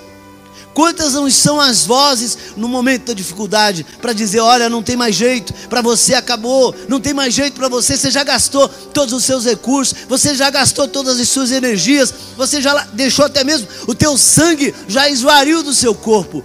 Quantas 0.74 1.14
não 1.14 1.30
são 1.30 1.62
as 1.62 1.86
vozes 1.86 2.38
no 2.58 2.68
momento 2.68 3.08
da 3.08 3.14
dificuldade 3.14 3.86
para 4.02 4.14
dizer: 4.14 4.40
olha, 4.40 4.70
não 4.70 4.82
tem 4.82 4.96
mais 4.96 5.16
jeito, 5.16 5.54
para 5.70 5.82
você 5.82 6.16
acabou, 6.16 6.76
não 6.88 7.00
tem 7.00 7.14
mais 7.14 7.34
jeito 7.34 7.54
para 7.54 7.70
você, 7.70 7.96
você 7.96 8.10
já 8.10 8.24
gastou 8.24 8.68
todos 8.68 9.14
os 9.14 9.24
seus 9.24 9.46
recursos, 9.46 9.96
você 10.10 10.36
já 10.36 10.50
gastou 10.50 10.88
todas 10.88 11.20
as 11.20 11.30
suas 11.30 11.52
energias, 11.52 12.14
você 12.36 12.62
já 12.62 12.88
deixou 12.94 13.26
até 13.26 13.44
mesmo 13.44 13.68
o 13.88 13.94
teu 13.94 14.18
sangue 14.18 14.74
já 14.88 15.08
esvariu 15.10 15.62
do 15.62 15.74
seu 15.74 15.94
corpo. 15.94 16.44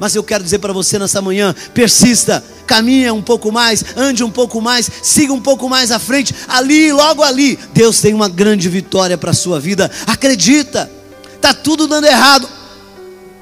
Mas 0.00 0.14
eu 0.14 0.22
quero 0.22 0.44
dizer 0.44 0.58
para 0.58 0.72
você 0.72 0.98
nessa 0.98 1.20
manhã: 1.20 1.54
persista, 1.74 2.42
caminhe 2.66 3.10
um 3.10 3.22
pouco 3.22 3.50
mais, 3.52 3.84
ande 3.96 4.24
um 4.24 4.30
pouco 4.30 4.60
mais, 4.60 4.90
siga 5.02 5.32
um 5.32 5.40
pouco 5.40 5.68
mais 5.68 5.90
à 5.90 5.98
frente, 5.98 6.34
ali, 6.48 6.92
logo 6.92 7.22
ali, 7.22 7.58
Deus 7.72 8.00
tem 8.00 8.14
uma 8.14 8.28
grande 8.28 8.68
vitória 8.68 9.16
para 9.16 9.30
a 9.30 9.34
sua 9.34 9.58
vida. 9.60 9.90
Acredita, 10.06 10.90
está 11.34 11.52
tudo 11.52 11.86
dando 11.86 12.06
errado, 12.06 12.48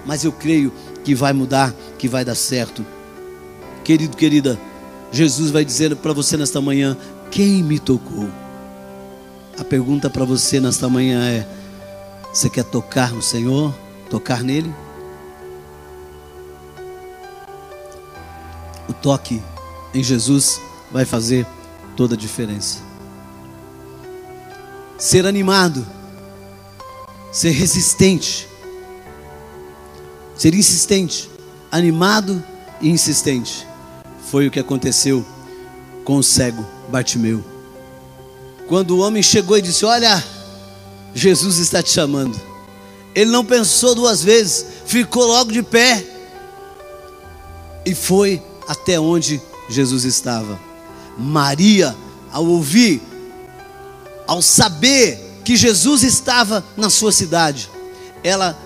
mas 0.06 0.24
eu 0.24 0.32
creio 0.32 0.72
que 1.04 1.14
vai 1.14 1.32
mudar, 1.32 1.74
que 1.98 2.08
vai 2.08 2.24
dar 2.24 2.36
certo. 2.36 2.86
Querido, 3.84 4.16
querida, 4.16 4.58
Jesus 5.10 5.50
vai 5.50 5.64
dizer 5.64 5.96
para 5.96 6.12
você 6.12 6.36
nesta 6.36 6.60
manhã: 6.60 6.96
quem 7.30 7.62
me 7.62 7.78
tocou? 7.78 8.28
A 9.58 9.64
pergunta 9.64 10.08
para 10.08 10.24
você 10.24 10.60
nesta 10.60 10.88
manhã 10.88 11.28
é: 11.28 11.46
você 12.32 12.48
quer 12.48 12.64
tocar 12.64 13.12
no 13.12 13.22
Senhor? 13.22 13.74
Tocar 14.08 14.42
nele? 14.42 14.72
O 18.88 18.92
toque 18.92 19.42
em 19.92 20.02
Jesus 20.02 20.60
vai 20.92 21.04
fazer 21.04 21.44
toda 21.96 22.14
a 22.14 22.18
diferença. 22.18 22.78
Ser 24.96 25.26
animado, 25.26 25.84
ser 27.32 27.50
resistente, 27.50 28.48
ser 30.36 30.54
insistente, 30.54 31.30
animado 31.70 32.42
e 32.80 32.88
insistente. 32.88 33.66
Foi 34.30 34.46
o 34.46 34.50
que 34.50 34.60
aconteceu 34.60 35.24
com 36.04 36.16
o 36.16 36.22
cego 36.22 36.64
Bartimeu. 36.88 37.44
Quando 38.68 38.92
o 38.92 38.98
homem 38.98 39.22
chegou 39.22 39.56
e 39.56 39.62
disse: 39.62 39.84
Olha, 39.84 40.22
Jesus 41.14 41.58
está 41.58 41.82
te 41.82 41.90
chamando. 41.90 42.38
Ele 43.14 43.30
não 43.30 43.44
pensou 43.44 43.94
duas 43.94 44.22
vezes, 44.22 44.66
ficou 44.84 45.26
logo 45.26 45.50
de 45.50 45.62
pé 45.62 46.04
e 47.86 47.94
foi 47.94 48.42
até 48.68 49.00
onde 49.00 49.40
Jesus 49.70 50.04
estava. 50.04 50.58
Maria, 51.16 51.96
ao 52.30 52.44
ouvir, 52.44 53.00
ao 54.26 54.42
saber 54.42 55.18
que 55.44 55.56
Jesus 55.56 56.02
estava 56.02 56.62
na 56.76 56.90
sua 56.90 57.10
cidade, 57.10 57.70
ela 58.22 58.58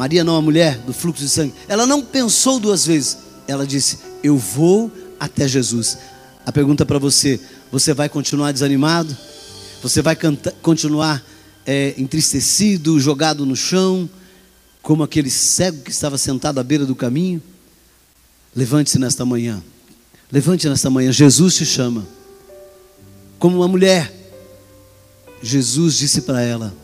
Maria 0.00 0.24
não 0.24 0.34
a 0.34 0.40
mulher 0.40 0.78
do 0.78 0.94
fluxo 0.94 1.22
de 1.22 1.28
sangue, 1.28 1.52
ela 1.68 1.86
não 1.86 2.00
pensou 2.00 2.58
duas 2.58 2.86
vezes. 2.86 3.18
Ela 3.46 3.66
disse: 3.66 3.98
Eu 4.22 4.38
vou 4.38 4.90
até 5.20 5.46
Jesus. 5.46 5.98
A 6.46 6.50
pergunta 6.50 6.86
para 6.86 6.98
você: 6.98 7.38
você 7.70 7.92
vai 7.92 8.08
continuar 8.08 8.50
desanimado? 8.50 9.14
Você 9.82 10.00
vai 10.00 10.16
continuar 10.62 11.22
é, 11.66 11.92
entristecido, 11.98 12.98
jogado 12.98 13.44
no 13.44 13.54
chão, 13.54 14.08
como 14.80 15.02
aquele 15.02 15.28
cego 15.28 15.82
que 15.82 15.90
estava 15.90 16.16
sentado 16.16 16.58
à 16.58 16.62
beira 16.62 16.86
do 16.86 16.94
caminho? 16.96 17.42
Levante-se 18.56 18.98
nesta 18.98 19.26
manhã. 19.26 19.62
Levante 20.32 20.66
nesta 20.66 20.88
manhã. 20.88 21.12
Jesus 21.12 21.56
te 21.56 21.66
chama. 21.66 22.06
Como 23.38 23.58
uma 23.58 23.68
mulher. 23.68 24.10
Jesus 25.42 25.98
disse 25.98 26.22
para 26.22 26.40
ela, 26.40 26.74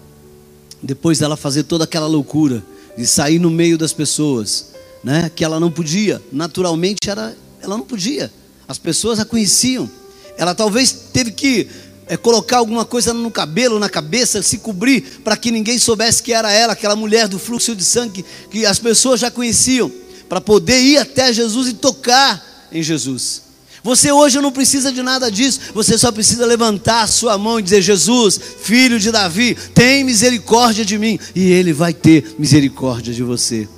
depois 0.82 1.18
dela 1.18 1.34
fazer 1.34 1.62
toda 1.62 1.84
aquela 1.84 2.06
loucura, 2.06 2.62
de 2.96 3.06
sair 3.06 3.38
no 3.38 3.50
meio 3.50 3.76
das 3.76 3.92
pessoas, 3.92 4.72
né? 5.02 5.30
Que 5.34 5.44
ela 5.44 5.60
não 5.60 5.70
podia, 5.70 6.22
naturalmente 6.32 7.10
era, 7.10 7.36
ela 7.60 7.76
não 7.76 7.84
podia. 7.84 8.32
As 8.66 8.78
pessoas 8.78 9.20
a 9.20 9.24
conheciam. 9.24 9.88
Ela 10.36 10.54
talvez 10.54 10.92
teve 11.12 11.30
que 11.30 11.68
é, 12.06 12.16
colocar 12.16 12.58
alguma 12.58 12.84
coisa 12.84 13.12
no 13.12 13.30
cabelo, 13.30 13.78
na 13.78 13.88
cabeça, 13.88 14.42
se 14.42 14.58
cobrir 14.58 15.20
para 15.24 15.36
que 15.36 15.50
ninguém 15.50 15.78
soubesse 15.78 16.22
que 16.22 16.32
era 16.32 16.52
ela, 16.52 16.72
aquela 16.72 16.96
mulher 16.96 17.28
do 17.28 17.38
fluxo 17.38 17.74
de 17.74 17.84
sangue 17.84 18.24
que 18.50 18.64
as 18.64 18.78
pessoas 18.78 19.20
já 19.20 19.30
conheciam, 19.30 19.90
para 20.28 20.40
poder 20.40 20.80
ir 20.80 20.98
até 20.98 21.32
Jesus 21.32 21.68
e 21.68 21.74
tocar 21.74 22.68
em 22.72 22.82
Jesus. 22.82 23.45
Você 23.82 24.10
hoje 24.10 24.40
não 24.40 24.50
precisa 24.50 24.92
de 24.92 25.02
nada 25.02 25.30
disso, 25.30 25.60
você 25.74 25.96
só 25.96 26.10
precisa 26.10 26.44
levantar 26.44 27.06
sua 27.06 27.38
mão 27.38 27.58
e 27.58 27.62
dizer: 27.62 27.82
Jesus, 27.82 28.40
filho 28.60 28.98
de 28.98 29.10
Davi, 29.10 29.56
tem 29.74 30.04
misericórdia 30.04 30.84
de 30.84 30.98
mim, 30.98 31.18
e 31.34 31.50
Ele 31.50 31.72
vai 31.72 31.92
ter 31.92 32.34
misericórdia 32.38 33.12
de 33.12 33.22
você. 33.22 33.68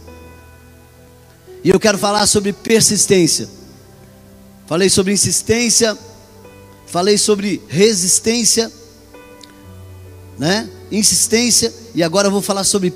E 1.63 1.71
eu 1.71 1.81
quero 1.81 1.99
falar 1.99 2.27
sobre 2.27 2.53
persistência. 2.53 3.49
Falei 4.67 4.89
sobre 4.89 5.13
insistência, 5.13 5.99
falei 6.87 7.17
sobre 7.17 7.63
resistência, 7.69 8.71
né? 10.39 10.69
Insistência, 10.93 11.73
e 11.95 12.03
agora 12.03 12.29
eu 12.29 12.33
vou 12.33 12.43
falar 12.43 12.65
sobre 12.65 12.93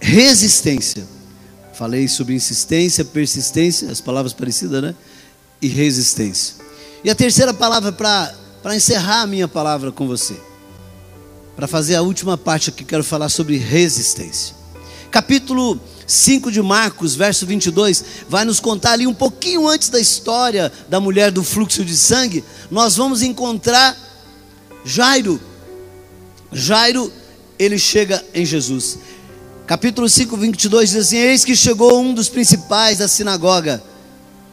resistência. 0.00 1.06
Falei 1.74 2.08
sobre 2.08 2.34
insistência, 2.34 3.04
persistência, 3.04 3.90
as 3.90 4.00
palavras 4.00 4.32
parecidas, 4.32 4.82
né? 4.82 4.94
E 5.60 5.68
resistência. 5.68 6.56
E 7.02 7.10
a 7.10 7.14
terceira 7.14 7.54
palavra 7.54 7.92
para 7.92 8.76
encerrar 8.76 9.22
a 9.22 9.26
minha 9.26 9.48
palavra 9.48 9.92
com 9.92 10.06
você, 10.06 10.36
para 11.56 11.66
fazer 11.66 11.94
a 11.96 12.02
última 12.02 12.36
parte 12.36 12.70
aqui, 12.70 12.84
quero 12.84 13.04
falar 13.04 13.28
sobre 13.28 13.56
resistência. 13.56 14.54
Capítulo 15.10 15.80
5 16.06 16.50
de 16.52 16.62
Marcos, 16.62 17.14
verso 17.14 17.46
22, 17.46 18.04
vai 18.28 18.44
nos 18.44 18.60
contar 18.60 18.92
ali 18.92 19.06
um 19.06 19.14
pouquinho 19.14 19.68
antes 19.68 19.88
da 19.88 20.00
história 20.00 20.72
da 20.88 21.00
mulher 21.00 21.30
do 21.30 21.42
fluxo 21.42 21.84
de 21.84 21.96
sangue, 21.96 22.44
nós 22.70 22.96
vamos 22.96 23.22
encontrar 23.22 23.96
Jairo. 24.84 25.40
Jairo, 26.52 27.12
ele 27.58 27.78
chega 27.78 28.24
em 28.32 28.44
Jesus. 28.44 28.98
Capítulo 29.66 30.08
5, 30.08 30.36
22 30.36 30.90
diz 30.90 31.06
assim: 31.06 31.16
Eis 31.16 31.44
que 31.44 31.54
chegou 31.54 32.00
um 32.00 32.14
dos 32.14 32.28
principais 32.28 32.98
da 32.98 33.06
sinagoga 33.06 33.82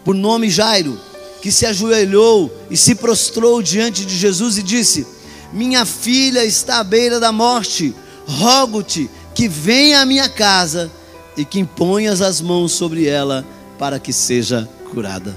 por 0.05 0.13
nome 0.13 0.51
Jairo, 0.51 0.97
que 1.41 1.51
se 1.51 1.65
ajoelhou 1.65 2.55
e 2.69 2.77
se 2.77 2.93
prostrou 2.93 3.61
diante 3.61 4.05
de 4.05 4.15
Jesus 4.15 4.57
e 4.59 4.63
disse: 4.63 5.05
Minha 5.51 5.83
filha 5.83 6.45
está 6.45 6.79
à 6.79 6.83
beira 6.83 7.19
da 7.19 7.31
morte, 7.31 7.93
rogo-te 8.27 9.09
que 9.33 9.47
venha 9.49 10.01
à 10.01 10.05
minha 10.05 10.29
casa 10.29 10.91
e 11.35 11.43
que 11.43 11.59
imponhas 11.59 12.21
as 12.21 12.39
mãos 12.39 12.71
sobre 12.71 13.07
ela 13.07 13.43
para 13.79 13.99
que 13.99 14.13
seja 14.13 14.69
curada. 14.91 15.35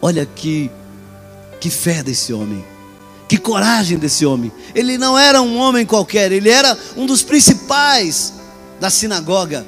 Olha 0.00 0.24
que, 0.24 0.70
que 1.60 1.70
fé 1.70 2.02
desse 2.02 2.32
homem, 2.32 2.64
que 3.28 3.36
coragem 3.36 3.98
desse 3.98 4.24
homem. 4.24 4.50
Ele 4.74 4.96
não 4.96 5.18
era 5.18 5.42
um 5.42 5.58
homem 5.58 5.84
qualquer, 5.84 6.32
ele 6.32 6.48
era 6.48 6.76
um 6.96 7.04
dos 7.04 7.22
principais 7.22 8.32
da 8.80 8.88
sinagoga. 8.88 9.66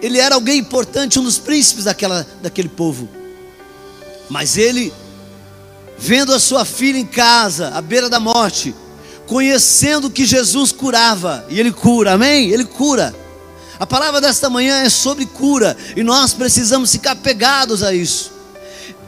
Ele 0.00 0.18
era 0.18 0.34
alguém 0.34 0.58
importante, 0.58 1.18
um 1.18 1.22
dos 1.22 1.38
príncipes 1.38 1.84
daquela, 1.84 2.26
daquele 2.42 2.68
povo. 2.68 3.21
Mas 4.32 4.56
ele, 4.56 4.90
vendo 5.98 6.32
a 6.32 6.40
sua 6.40 6.64
filha 6.64 6.96
em 6.96 7.04
casa, 7.04 7.68
à 7.74 7.82
beira 7.82 8.08
da 8.08 8.18
morte, 8.18 8.74
conhecendo 9.26 10.08
que 10.08 10.24
Jesus 10.24 10.72
curava, 10.72 11.44
e 11.50 11.60
ele 11.60 11.70
cura, 11.70 12.14
amém? 12.14 12.48
Ele 12.48 12.64
cura. 12.64 13.14
A 13.78 13.86
palavra 13.86 14.22
desta 14.22 14.48
manhã 14.48 14.78
é 14.78 14.88
sobre 14.88 15.26
cura, 15.26 15.76
e 15.94 16.02
nós 16.02 16.32
precisamos 16.32 16.90
ficar 16.90 17.14
pegados 17.16 17.82
a 17.82 17.92
isso. 17.92 18.32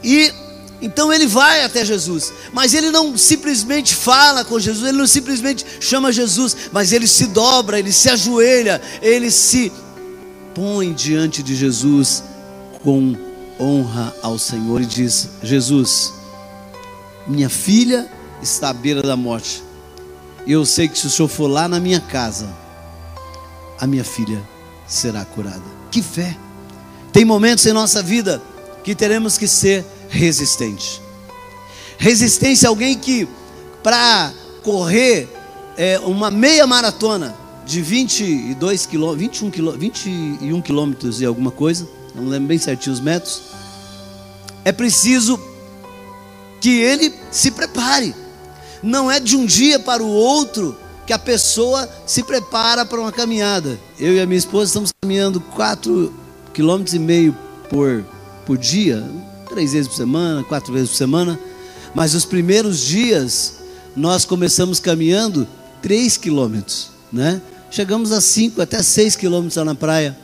E 0.03 0.31
então 0.79 1.11
ele 1.11 1.25
vai 1.25 1.63
até 1.63 1.83
Jesus, 1.83 2.31
mas 2.53 2.75
ele 2.75 2.91
não 2.91 3.17
simplesmente 3.17 3.95
fala 3.95 4.45
com 4.45 4.59
Jesus, 4.59 4.87
ele 4.87 4.99
não 4.99 5.07
simplesmente 5.07 5.65
chama 5.79 6.11
Jesus, 6.11 6.55
mas 6.71 6.93
ele 6.93 7.07
se 7.07 7.25
dobra, 7.25 7.79
ele 7.79 7.91
se 7.91 8.11
ajoelha, 8.11 8.79
ele 9.01 9.31
se 9.31 9.71
põe 10.53 10.93
diante 10.93 11.41
de 11.41 11.55
Jesus 11.55 12.23
com 12.83 13.34
honra 13.59 14.13
ao 14.21 14.37
Senhor 14.37 14.81
e 14.81 14.85
diz: 14.85 15.29
Jesus, 15.41 16.13
minha 17.27 17.49
filha 17.49 18.09
está 18.41 18.69
à 18.69 18.73
beira 18.73 19.01
da 19.01 19.15
morte. 19.15 19.63
Eu 20.47 20.65
sei 20.65 20.87
que 20.87 20.97
se 20.97 21.07
o 21.07 21.09
Senhor 21.09 21.27
for 21.27 21.47
lá 21.47 21.67
na 21.67 21.79
minha 21.79 21.99
casa, 21.99 22.47
a 23.79 23.87
minha 23.87 24.03
filha 24.03 24.41
será 24.87 25.25
curada. 25.25 25.63
Que 25.89 26.01
fé! 26.01 26.37
Tem 27.11 27.25
momentos 27.25 27.65
em 27.65 27.73
nossa 27.73 28.03
vida 28.03 28.41
que 28.83 28.93
teremos 28.93 29.37
que 29.37 29.47
ser 29.47 29.85
resistentes. 30.09 31.01
Resistência 31.97 32.67
é 32.67 32.69
alguém 32.69 32.97
que, 32.97 33.27
para 33.81 34.31
correr 34.61 35.27
é, 35.77 35.99
uma 35.99 36.29
meia 36.29 36.67
maratona 36.67 37.35
de 37.65 37.81
22 37.81 38.85
quilômetros, 38.85 39.21
21, 39.21 39.51
quilô, 39.51 39.71
21 39.71 40.61
quilômetros 40.61 41.21
e 41.21 41.25
alguma 41.25 41.51
coisa, 41.51 41.87
não 42.15 42.29
lembro 42.29 42.47
bem 42.47 42.57
certinho 42.57 42.93
os 42.93 42.99
metros, 42.99 43.41
é 44.63 44.71
preciso 44.71 45.39
que 46.61 46.81
ele 46.81 47.13
se 47.31 47.51
prepare. 47.51 48.15
Não 48.81 49.11
é 49.11 49.19
de 49.19 49.35
um 49.35 49.45
dia 49.45 49.79
para 49.79 50.01
o 50.01 50.07
outro 50.07 50.77
que 51.05 51.13
a 51.13 51.19
pessoa 51.19 51.87
se 52.05 52.23
prepara 52.23 52.85
para 52.85 52.99
uma 52.99 53.11
caminhada. 53.11 53.79
Eu 53.99 54.13
e 54.13 54.19
a 54.19 54.25
minha 54.25 54.37
esposa 54.37 54.69
estamos 54.69 54.91
caminhando 55.01 55.39
4 55.39 56.13
quilômetros 56.53 56.95
e 56.95 56.99
meio 56.99 57.37
por, 57.69 58.03
por 58.45 58.57
dia, 58.57 59.03
três 59.47 59.73
vezes 59.73 59.87
por 59.87 59.95
semana, 59.95 60.43
quatro 60.43 60.73
vezes 60.73 60.89
por 60.89 60.95
semana. 60.95 61.39
Mas 61.93 62.15
os 62.15 62.25
primeiros 62.25 62.79
dias 62.79 63.57
nós 63.95 64.25
começamos 64.25 64.79
caminhando 64.79 65.47
3 65.81 66.17
quilômetros, 66.17 66.89
né? 67.11 67.41
Chegamos 67.69 68.11
a 68.11 68.21
5, 68.21 68.61
até 68.61 68.81
6 68.81 69.15
quilômetros 69.15 69.57
lá 69.57 69.65
na 69.65 69.75
praia. 69.75 70.17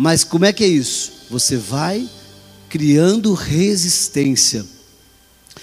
Mas 0.00 0.24
como 0.24 0.46
é 0.46 0.52
que 0.52 0.64
é 0.64 0.66
isso? 0.66 1.12
Você 1.28 1.58
vai 1.58 2.08
criando 2.70 3.34
resistência. 3.34 4.64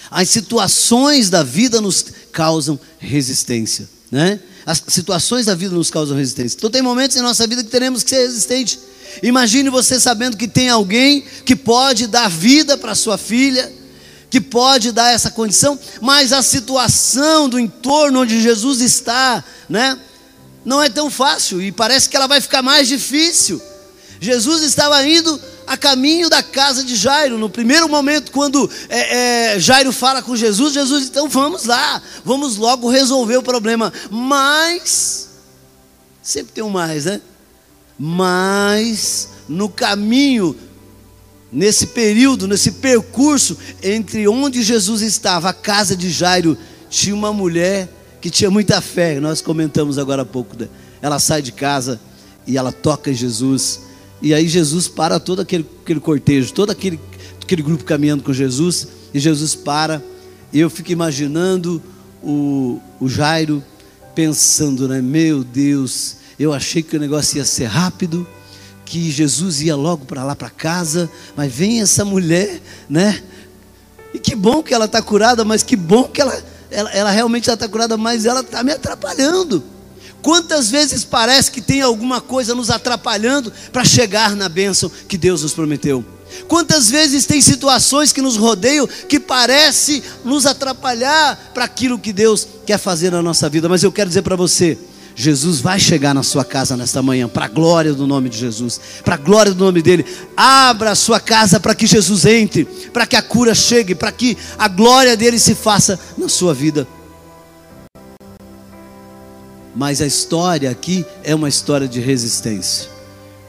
As 0.08 0.30
situações 0.30 1.28
da 1.28 1.42
vida 1.42 1.80
nos 1.80 2.04
causam 2.30 2.78
resistência, 3.00 3.90
né? 4.12 4.38
As 4.64 4.80
situações 4.86 5.46
da 5.46 5.56
vida 5.56 5.74
nos 5.74 5.90
causam 5.90 6.16
resistência. 6.16 6.56
Então 6.56 6.70
tem 6.70 6.82
momentos 6.82 7.16
em 7.16 7.20
nossa 7.20 7.48
vida 7.48 7.64
que 7.64 7.70
teremos 7.70 8.04
que 8.04 8.10
ser 8.10 8.28
resistentes. 8.28 8.78
Imagine 9.24 9.70
você 9.70 9.98
sabendo 9.98 10.36
que 10.36 10.46
tem 10.46 10.68
alguém 10.68 11.24
que 11.44 11.56
pode 11.56 12.06
dar 12.06 12.30
vida 12.30 12.78
para 12.78 12.94
sua 12.94 13.18
filha, 13.18 13.72
que 14.30 14.40
pode 14.40 14.92
dar 14.92 15.12
essa 15.12 15.32
condição, 15.32 15.76
mas 16.00 16.32
a 16.32 16.42
situação 16.44 17.48
do 17.48 17.58
entorno 17.58 18.20
onde 18.20 18.40
Jesus 18.40 18.82
está, 18.82 19.42
né, 19.68 19.98
não 20.64 20.80
é 20.80 20.88
tão 20.88 21.10
fácil 21.10 21.60
e 21.60 21.72
parece 21.72 22.08
que 22.08 22.16
ela 22.16 22.28
vai 22.28 22.40
ficar 22.40 22.62
mais 22.62 22.86
difícil. 22.86 23.60
Jesus 24.20 24.62
estava 24.62 25.06
indo 25.06 25.40
a 25.66 25.76
caminho 25.76 26.28
da 26.28 26.42
casa 26.42 26.82
de 26.82 26.96
Jairo. 26.96 27.38
No 27.38 27.48
primeiro 27.48 27.88
momento, 27.88 28.32
quando 28.32 28.70
é, 28.88 29.54
é, 29.54 29.60
Jairo 29.60 29.92
fala 29.92 30.22
com 30.22 30.36
Jesus, 30.36 30.74
Jesus, 30.74 31.06
então 31.06 31.28
vamos 31.28 31.64
lá, 31.64 32.02
vamos 32.24 32.56
logo 32.56 32.90
resolver 32.90 33.36
o 33.36 33.42
problema. 33.42 33.92
Mas, 34.10 35.28
sempre 36.22 36.52
tem 36.52 36.64
um 36.64 36.70
mais, 36.70 37.04
né? 37.04 37.20
Mas, 37.98 39.28
no 39.48 39.68
caminho 39.68 40.56
nesse 41.50 41.88
período, 41.88 42.46
nesse 42.46 42.72
percurso 42.72 43.56
entre 43.82 44.28
onde 44.28 44.62
Jesus 44.62 45.02
estava, 45.02 45.48
a 45.48 45.54
casa 45.54 45.96
de 45.96 46.10
Jairo, 46.10 46.56
tinha 46.90 47.14
uma 47.14 47.32
mulher 47.32 47.88
que 48.20 48.30
tinha 48.30 48.50
muita 48.50 48.80
fé. 48.80 49.20
Nós 49.20 49.40
comentamos 49.40 49.98
agora 49.98 50.22
há 50.22 50.26
pouco. 50.26 50.56
Né? 50.58 50.68
Ela 51.00 51.18
sai 51.18 51.42
de 51.42 51.52
casa 51.52 52.00
e 52.46 52.56
ela 52.56 52.72
toca 52.72 53.10
em 53.10 53.14
Jesus. 53.14 53.80
E 54.20 54.34
aí 54.34 54.48
Jesus 54.48 54.88
para 54.88 55.20
todo 55.20 55.40
aquele, 55.40 55.66
aquele 55.82 56.00
cortejo, 56.00 56.52
todo 56.52 56.70
aquele, 56.70 56.98
aquele 57.42 57.62
grupo 57.62 57.84
caminhando 57.84 58.22
com 58.22 58.32
Jesus. 58.32 58.88
E 59.14 59.18
Jesus 59.18 59.54
para. 59.54 60.02
E 60.52 60.60
eu 60.60 60.68
fico 60.68 60.92
imaginando 60.92 61.82
o, 62.22 62.80
o 63.00 63.08
Jairo 63.08 63.62
pensando, 64.14 64.88
né? 64.88 65.00
Meu 65.00 65.44
Deus, 65.44 66.16
eu 66.38 66.52
achei 66.52 66.82
que 66.82 66.96
o 66.96 67.00
negócio 67.00 67.38
ia 67.38 67.44
ser 67.44 67.66
rápido 67.66 68.26
que 68.84 69.10
Jesus 69.10 69.60
ia 69.60 69.76
logo 69.76 70.06
para 70.06 70.24
lá 70.24 70.34
para 70.34 70.48
casa, 70.48 71.10
mas 71.36 71.52
vem 71.52 71.82
essa 71.82 72.06
mulher, 72.06 72.60
né? 72.88 73.22
E 74.14 74.18
que 74.18 74.34
bom 74.34 74.62
que 74.62 74.72
ela 74.72 74.86
está 74.86 75.02
curada, 75.02 75.44
mas 75.44 75.62
que 75.62 75.76
bom 75.76 76.04
que 76.04 76.22
ela, 76.22 76.42
ela, 76.70 76.90
ela 76.90 77.10
realmente 77.10 77.50
está 77.50 77.68
curada, 77.68 77.98
mas 77.98 78.24
ela 78.24 78.40
está 78.40 78.62
me 78.62 78.72
atrapalhando. 78.72 79.62
Quantas 80.22 80.70
vezes 80.70 81.04
parece 81.04 81.50
que 81.50 81.60
tem 81.60 81.80
alguma 81.80 82.20
coisa 82.20 82.54
nos 82.54 82.70
atrapalhando 82.70 83.52
para 83.72 83.84
chegar 83.84 84.34
na 84.34 84.48
bênção 84.48 84.90
que 85.08 85.16
Deus 85.16 85.42
nos 85.42 85.52
prometeu? 85.52 86.04
Quantas 86.46 86.90
vezes 86.90 87.24
tem 87.26 87.40
situações 87.40 88.12
que 88.12 88.20
nos 88.20 88.36
rodeiam 88.36 88.86
que 89.08 89.18
parece 89.18 90.02
nos 90.24 90.46
atrapalhar 90.46 91.52
para 91.54 91.64
aquilo 91.64 91.98
que 91.98 92.12
Deus 92.12 92.46
quer 92.66 92.78
fazer 92.78 93.10
na 93.10 93.22
nossa 93.22 93.48
vida? 93.48 93.68
Mas 93.68 93.82
eu 93.82 93.92
quero 93.92 94.08
dizer 94.08 94.22
para 94.22 94.36
você, 94.36 94.76
Jesus 95.14 95.60
vai 95.60 95.80
chegar 95.80 96.14
na 96.14 96.22
sua 96.22 96.44
casa 96.44 96.76
nesta 96.76 97.02
manhã, 97.02 97.28
para 97.28 97.46
a 97.46 97.48
glória 97.48 97.92
do 97.92 98.06
nome 98.06 98.28
de 98.28 98.38
Jesus, 98.38 98.80
para 99.04 99.14
a 99.14 99.18
glória 99.18 99.52
do 99.52 99.64
nome 99.64 99.82
dele. 99.82 100.04
Abra 100.36 100.92
a 100.92 100.94
sua 100.94 101.18
casa 101.18 101.58
para 101.58 101.74
que 101.74 101.86
Jesus 101.86 102.24
entre, 102.24 102.64
para 102.92 103.06
que 103.06 103.16
a 103.16 103.22
cura 103.22 103.54
chegue, 103.54 103.94
para 103.94 104.12
que 104.12 104.36
a 104.56 104.68
glória 104.68 105.16
dele 105.16 105.38
se 105.38 105.54
faça 105.54 105.98
na 106.16 106.28
sua 106.28 106.54
vida. 106.54 106.86
Mas 109.78 110.02
a 110.02 110.06
história 110.08 110.68
aqui 110.68 111.06
é 111.22 111.32
uma 111.32 111.48
história 111.48 111.86
de 111.86 112.00
resistência. 112.00 112.88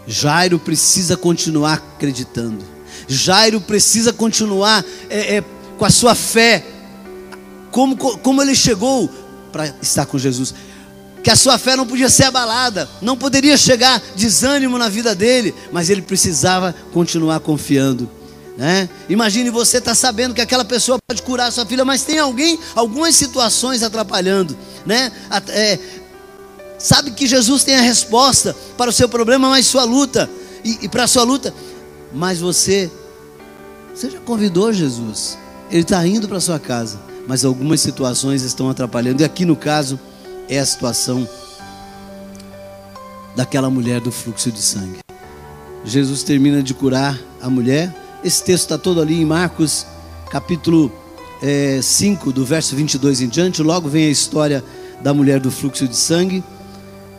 Jairo 0.05 0.59
precisa 0.59 1.17
continuar 1.17 1.73
acreditando. 1.95 2.63
Jairo 3.07 3.59
precisa 3.59 4.13
continuar 4.13 4.85
é, 5.09 5.37
é, 5.37 5.43
com 5.75 5.85
a 5.85 5.89
sua 5.89 6.13
fé. 6.13 6.63
Como, 7.71 7.97
como 7.97 8.43
ele 8.43 8.53
chegou 8.53 9.09
para 9.51 9.73
estar 9.81 10.05
com 10.05 10.19
Jesus 10.19 10.53
que 11.23 11.31
a 11.31 11.35
sua 11.35 11.57
fé 11.57 11.75
não 11.75 11.85
podia 11.85 12.09
ser 12.09 12.25
abalada, 12.25 12.87
não 13.01 13.17
poderia 13.17 13.57
chegar 13.57 14.01
desânimo 14.15 14.77
na 14.77 14.87
vida 14.87 15.13
dele, 15.13 15.53
mas 15.69 15.89
ele 15.89 16.01
precisava 16.01 16.73
continuar 16.93 17.41
confiando. 17.41 18.09
Né? 18.59 18.89
Imagine 19.07 19.49
você 19.49 19.77
estar 19.77 19.91
tá 19.91 19.95
sabendo 19.95 20.35
que 20.35 20.41
aquela 20.41 20.65
pessoa 20.65 20.99
pode 21.07 21.21
curar 21.21 21.49
sua 21.49 21.65
filha, 21.65 21.85
mas 21.85 22.03
tem 22.03 22.19
alguém, 22.19 22.59
algumas 22.75 23.15
situações 23.15 23.81
atrapalhando, 23.83 24.53
né? 24.85 25.13
É, 25.47 25.79
sabe 26.79 27.11
que 27.11 27.27
Jesus 27.27 27.63
tem 27.63 27.75
a 27.75 27.81
resposta 27.81 28.55
para 28.77 28.89
o 28.89 28.93
seu 28.93 29.07
problema, 29.07 29.49
mas 29.49 29.67
sua 29.67 29.83
luta 29.83 30.29
e, 30.63 30.85
e 30.85 30.89
para 30.89 31.03
a 31.03 31.07
sua 31.07 31.23
luta, 31.23 31.53
mas 32.13 32.39
você, 32.39 32.89
você 33.93 34.09
já 34.09 34.19
convidou 34.19 34.73
Jesus? 34.73 35.37
Ele 35.69 35.81
está 35.81 36.05
indo 36.05 36.27
para 36.27 36.39
sua 36.39 36.59
casa, 36.59 36.99
mas 37.27 37.45
algumas 37.45 37.81
situações 37.81 38.41
estão 38.41 38.69
atrapalhando. 38.69 39.21
E 39.21 39.25
aqui 39.25 39.45
no 39.45 39.55
caso 39.55 39.99
é 40.47 40.57
a 40.57 40.65
situação 40.65 41.27
daquela 43.35 43.69
mulher 43.69 44.01
do 44.01 44.11
fluxo 44.11 44.51
de 44.51 44.61
sangue. 44.61 44.99
Jesus 45.85 46.23
termina 46.23 46.61
de 46.61 46.73
curar 46.73 47.17
a 47.41 47.49
mulher. 47.49 47.95
Esse 48.23 48.43
texto 48.43 48.63
está 48.63 48.77
todo 48.77 49.01
ali 49.01 49.21
em 49.21 49.25
Marcos, 49.25 49.85
capítulo 50.29 50.91
é, 51.41 51.79
5, 51.81 52.33
do 52.33 52.43
verso 52.43 52.75
22 52.75 53.21
em 53.21 53.29
diante. 53.29 53.61
Logo 53.61 53.87
vem 53.87 54.07
a 54.07 54.09
história 54.09 54.63
da 55.01 55.13
mulher 55.13 55.39
do 55.39 55.49
fluxo 55.49 55.87
de 55.87 55.95
sangue. 55.95 56.43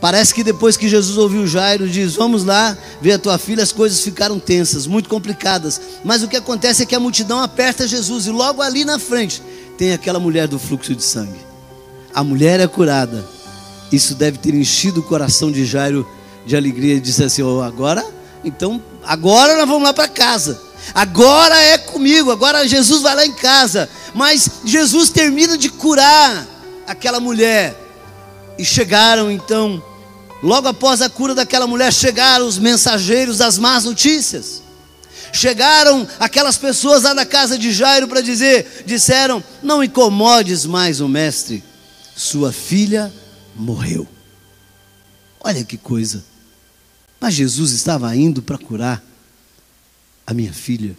Parece 0.01 0.33
que 0.33 0.43
depois 0.43 0.75
que 0.75 0.89
Jesus 0.89 1.17
ouviu 1.17 1.47
Jairo, 1.47 1.87
diz: 1.87 2.15
Vamos 2.15 2.43
lá 2.43 2.75
ver 2.99 3.13
a 3.13 3.19
tua 3.19 3.37
filha. 3.37 3.63
As 3.63 3.71
coisas 3.71 4.01
ficaram 4.01 4.39
tensas, 4.39 4.87
muito 4.87 5.07
complicadas. 5.07 5.79
Mas 6.03 6.23
o 6.23 6.27
que 6.27 6.35
acontece 6.35 6.83
é 6.83 6.85
que 6.85 6.95
a 6.95 6.99
multidão 6.99 7.39
aperta 7.39 7.87
Jesus, 7.87 8.25
e 8.25 8.31
logo 8.31 8.61
ali 8.61 8.83
na 8.83 8.97
frente 8.97 9.41
tem 9.77 9.93
aquela 9.93 10.19
mulher 10.19 10.47
do 10.47 10.59
fluxo 10.59 10.95
de 10.95 11.03
sangue 11.03 11.51
a 12.13 12.23
mulher 12.23 12.59
é 12.59 12.67
curada. 12.67 13.25
Isso 13.91 14.15
deve 14.15 14.37
ter 14.37 14.53
enchido 14.53 15.01
o 15.01 15.03
coração 15.03 15.51
de 15.51 15.65
Jairo 15.65 16.07
de 16.45 16.55
alegria 16.55 16.95
e 16.95 16.99
disse 16.99 17.23
assim: 17.23 17.41
oh, 17.41 17.61
agora, 17.61 18.05
então, 18.43 18.81
agora 19.03 19.55
nós 19.57 19.67
vamos 19.67 19.83
lá 19.83 19.93
para 19.93 20.07
casa. 20.07 20.61
Agora 20.93 21.55
é 21.57 21.77
comigo, 21.77 22.31
agora 22.31 22.67
Jesus 22.67 23.01
vai 23.01 23.15
lá 23.15 23.25
em 23.25 23.33
casa. 23.33 23.89
Mas 24.13 24.49
Jesus 24.65 25.09
termina 25.09 25.57
de 25.57 25.69
curar 25.69 26.47
aquela 26.87 27.19
mulher. 27.19 27.77
E 28.57 28.65
chegaram 28.65 29.31
então, 29.31 29.81
logo 30.41 30.67
após 30.67 31.01
a 31.01 31.09
cura 31.09 31.35
daquela 31.35 31.67
mulher, 31.67 31.93
chegaram 31.93 32.47
os 32.47 32.57
mensageiros 32.57 33.37
das 33.37 33.57
más 33.57 33.85
notícias. 33.85 34.61
Chegaram 35.33 36.07
aquelas 36.19 36.57
pessoas 36.57 37.03
lá 37.03 37.13
na 37.13 37.25
casa 37.25 37.57
de 37.57 37.71
Jairo 37.71 38.07
para 38.07 38.21
dizer, 38.21 38.83
disseram: 38.85 39.43
"Não 39.63 39.83
incomodes 39.83 40.65
mais 40.65 40.99
o 40.99 41.07
mestre, 41.07 41.63
sua 42.15 42.51
filha 42.51 43.13
morreu. 43.55 44.07
Olha 45.39 45.63
que 45.63 45.77
coisa. 45.77 46.23
Mas 47.19 47.35
Jesus 47.35 47.71
estava 47.71 48.15
indo 48.15 48.41
para 48.41 48.57
curar 48.57 49.03
a 50.25 50.33
minha 50.33 50.53
filha. 50.53 50.95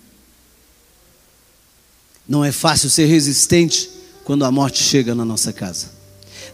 Não 2.27 2.45
é 2.45 2.53
fácil 2.53 2.89
ser 2.89 3.07
resistente 3.07 3.91
quando 4.25 4.45
a 4.45 4.51
morte 4.51 4.83
chega 4.83 5.15
na 5.15 5.25
nossa 5.25 5.53
casa. 5.53 5.91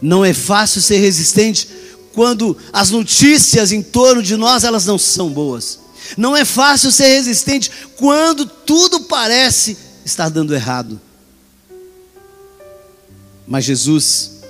Não 0.01 0.25
é 0.25 0.33
fácil 0.33 0.81
ser 0.81 0.97
resistente 0.97 1.67
quando 2.19 2.57
as 2.73 2.89
notícias 2.89 3.71
em 3.71 3.81
torno 3.81 4.21
de 4.21 4.35
nós 4.35 4.65
elas 4.65 4.85
não 4.85 4.97
são 4.97 5.29
boas. 5.29 5.79
Não 6.17 6.35
é 6.35 6.43
fácil 6.43 6.91
ser 6.91 7.07
resistente 7.13 7.71
quando 7.95 8.45
tudo 8.45 9.05
parece 9.05 9.77
estar 10.03 10.27
dando 10.27 10.53
errado. 10.53 10.99
Mas 13.47 13.63
Jesus, 13.63 14.41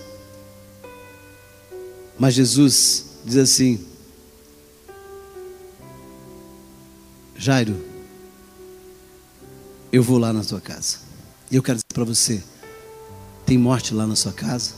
mas 2.17 2.33
Jesus 2.33 3.05
diz 3.23 3.37
assim: 3.37 3.85
Jairo, 7.37 7.79
eu 9.91 10.01
vou 10.01 10.17
lá 10.17 10.33
na 10.33 10.43
tua 10.43 10.59
casa. 10.59 10.97
E 11.51 11.55
eu 11.55 11.61
quero 11.61 11.75
dizer 11.75 11.93
para 11.93 12.03
você: 12.03 12.41
tem 13.45 13.59
morte 13.59 13.93
lá 13.93 14.07
na 14.07 14.15
sua 14.15 14.33
casa? 14.33 14.71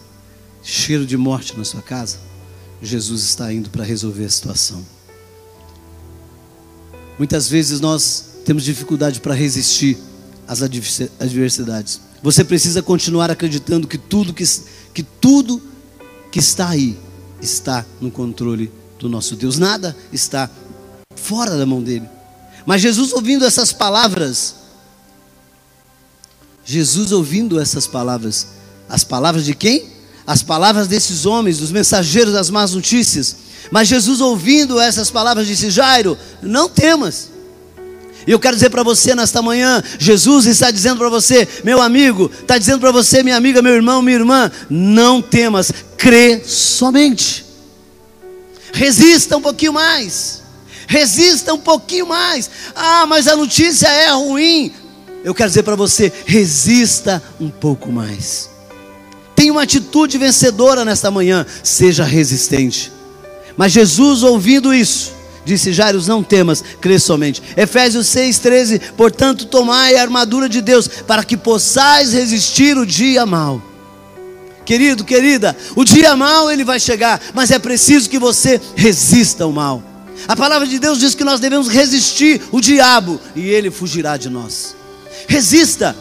Cheiro 0.61 1.05
de 1.05 1.15
morte 1.15 1.57
na 1.57 1.63
sua 1.63 1.81
casa? 1.81 2.30
Jesus 2.81 3.23
está 3.23 3.53
indo 3.53 3.69
para 3.69 3.83
resolver 3.83 4.25
a 4.25 4.29
situação. 4.29 4.83
Muitas 7.17 7.47
vezes 7.47 7.79
nós 7.79 8.25
temos 8.45 8.63
dificuldade 8.63 9.19
para 9.19 9.35
resistir 9.35 9.97
às 10.47 10.61
adversidades. 10.61 12.01
Você 12.23 12.43
precisa 12.43 12.81
continuar 12.81 13.29
acreditando 13.29 13.87
que 13.87 13.97
tudo 13.97 14.33
que, 14.33 14.43
que 14.93 15.03
tudo 15.03 15.61
que 16.31 16.39
está 16.39 16.69
aí 16.69 16.97
está 17.41 17.85
no 17.99 18.09
controle 18.09 18.71
do 18.97 19.09
nosso 19.09 19.35
Deus. 19.35 19.57
Nada 19.57 19.95
está 20.11 20.49
fora 21.15 21.57
da 21.57 21.65
mão 21.65 21.81
dele. 21.81 22.07
Mas 22.65 22.81
Jesus 22.81 23.11
ouvindo 23.13 23.45
essas 23.45 23.73
palavras, 23.73 24.55
Jesus 26.63 27.11
ouvindo 27.11 27.59
essas 27.59 27.87
palavras, 27.87 28.47
as 28.87 29.03
palavras 29.03 29.45
de 29.45 29.55
quem? 29.55 29.90
As 30.25 30.43
palavras 30.43 30.87
desses 30.87 31.25
homens, 31.25 31.57
dos 31.57 31.71
mensageiros 31.71 32.33
das 32.33 32.49
más 32.49 32.73
notícias. 32.73 33.35
Mas 33.71 33.87
Jesus 33.87 34.21
ouvindo 34.21 34.79
essas 34.79 35.09
palavras 35.09 35.47
disse: 35.47 35.69
Jairo, 35.69 36.17
não 36.41 36.69
temas. 36.69 37.29
E 38.25 38.31
eu 38.31 38.39
quero 38.39 38.55
dizer 38.55 38.69
para 38.69 38.83
você 38.83 39.15
nesta 39.15 39.41
manhã, 39.41 39.81
Jesus 39.97 40.45
está 40.45 40.69
dizendo 40.69 40.97
para 40.97 41.09
você, 41.09 41.47
meu 41.63 41.81
amigo, 41.81 42.29
está 42.39 42.57
dizendo 42.57 42.79
para 42.79 42.91
você, 42.91 43.23
minha 43.23 43.35
amiga, 43.35 43.61
meu 43.61 43.73
irmão, 43.73 44.01
minha 44.01 44.17
irmã, 44.17 44.51
não 44.69 45.21
temas, 45.21 45.71
crê 45.97 46.43
somente. 46.45 47.43
Resista 48.71 49.37
um 49.37 49.41
pouquinho 49.41 49.73
mais. 49.73 50.43
Resista 50.87 51.53
um 51.53 51.57
pouquinho 51.57 52.05
mais. 52.05 52.49
Ah, 52.75 53.05
mas 53.07 53.27
a 53.27 53.35
notícia 53.35 53.87
é 53.87 54.11
ruim. 54.11 54.71
Eu 55.23 55.33
quero 55.33 55.49
dizer 55.49 55.63
para 55.63 55.75
você, 55.75 56.11
resista 56.25 57.21
um 57.39 57.49
pouco 57.49 57.91
mais. 57.91 58.50
Tenha 59.41 59.53
uma 59.53 59.63
atitude 59.63 60.19
vencedora 60.19 60.85
nesta 60.85 61.09
manhã, 61.09 61.43
seja 61.63 62.03
resistente. 62.03 62.91
Mas 63.57 63.71
Jesus, 63.71 64.21
ouvindo 64.21 64.71
isso, 64.71 65.13
disse: 65.43 65.73
Jairus, 65.73 66.07
não 66.07 66.21
temas, 66.21 66.63
crê 66.79 66.99
somente. 66.99 67.41
Efésios 67.57 68.05
6,13: 68.05 68.79
Portanto, 68.95 69.47
tomai 69.47 69.95
a 69.95 70.03
armadura 70.03 70.47
de 70.47 70.61
Deus, 70.61 70.87
para 70.87 71.23
que 71.23 71.35
possais 71.35 72.13
resistir 72.13 72.77
o 72.77 72.85
dia 72.85 73.25
mau. 73.25 73.59
Querido, 74.63 75.03
querida, 75.03 75.57
o 75.75 75.83
dia 75.83 76.15
mau 76.15 76.51
ele 76.51 76.63
vai 76.63 76.79
chegar, 76.79 77.19
mas 77.33 77.49
é 77.49 77.57
preciso 77.57 78.11
que 78.11 78.19
você 78.19 78.61
resista 78.75 79.43
ao 79.43 79.51
mal. 79.51 79.81
A 80.27 80.35
palavra 80.35 80.67
de 80.67 80.77
Deus 80.77 80.99
diz 80.99 81.15
que 81.15 81.23
nós 81.23 81.39
devemos 81.39 81.67
resistir 81.67 82.39
o 82.51 82.61
diabo 82.61 83.19
e 83.35 83.49
ele 83.49 83.71
fugirá 83.71 84.17
de 84.17 84.29
nós. 84.29 84.75
Resista. 85.27 85.95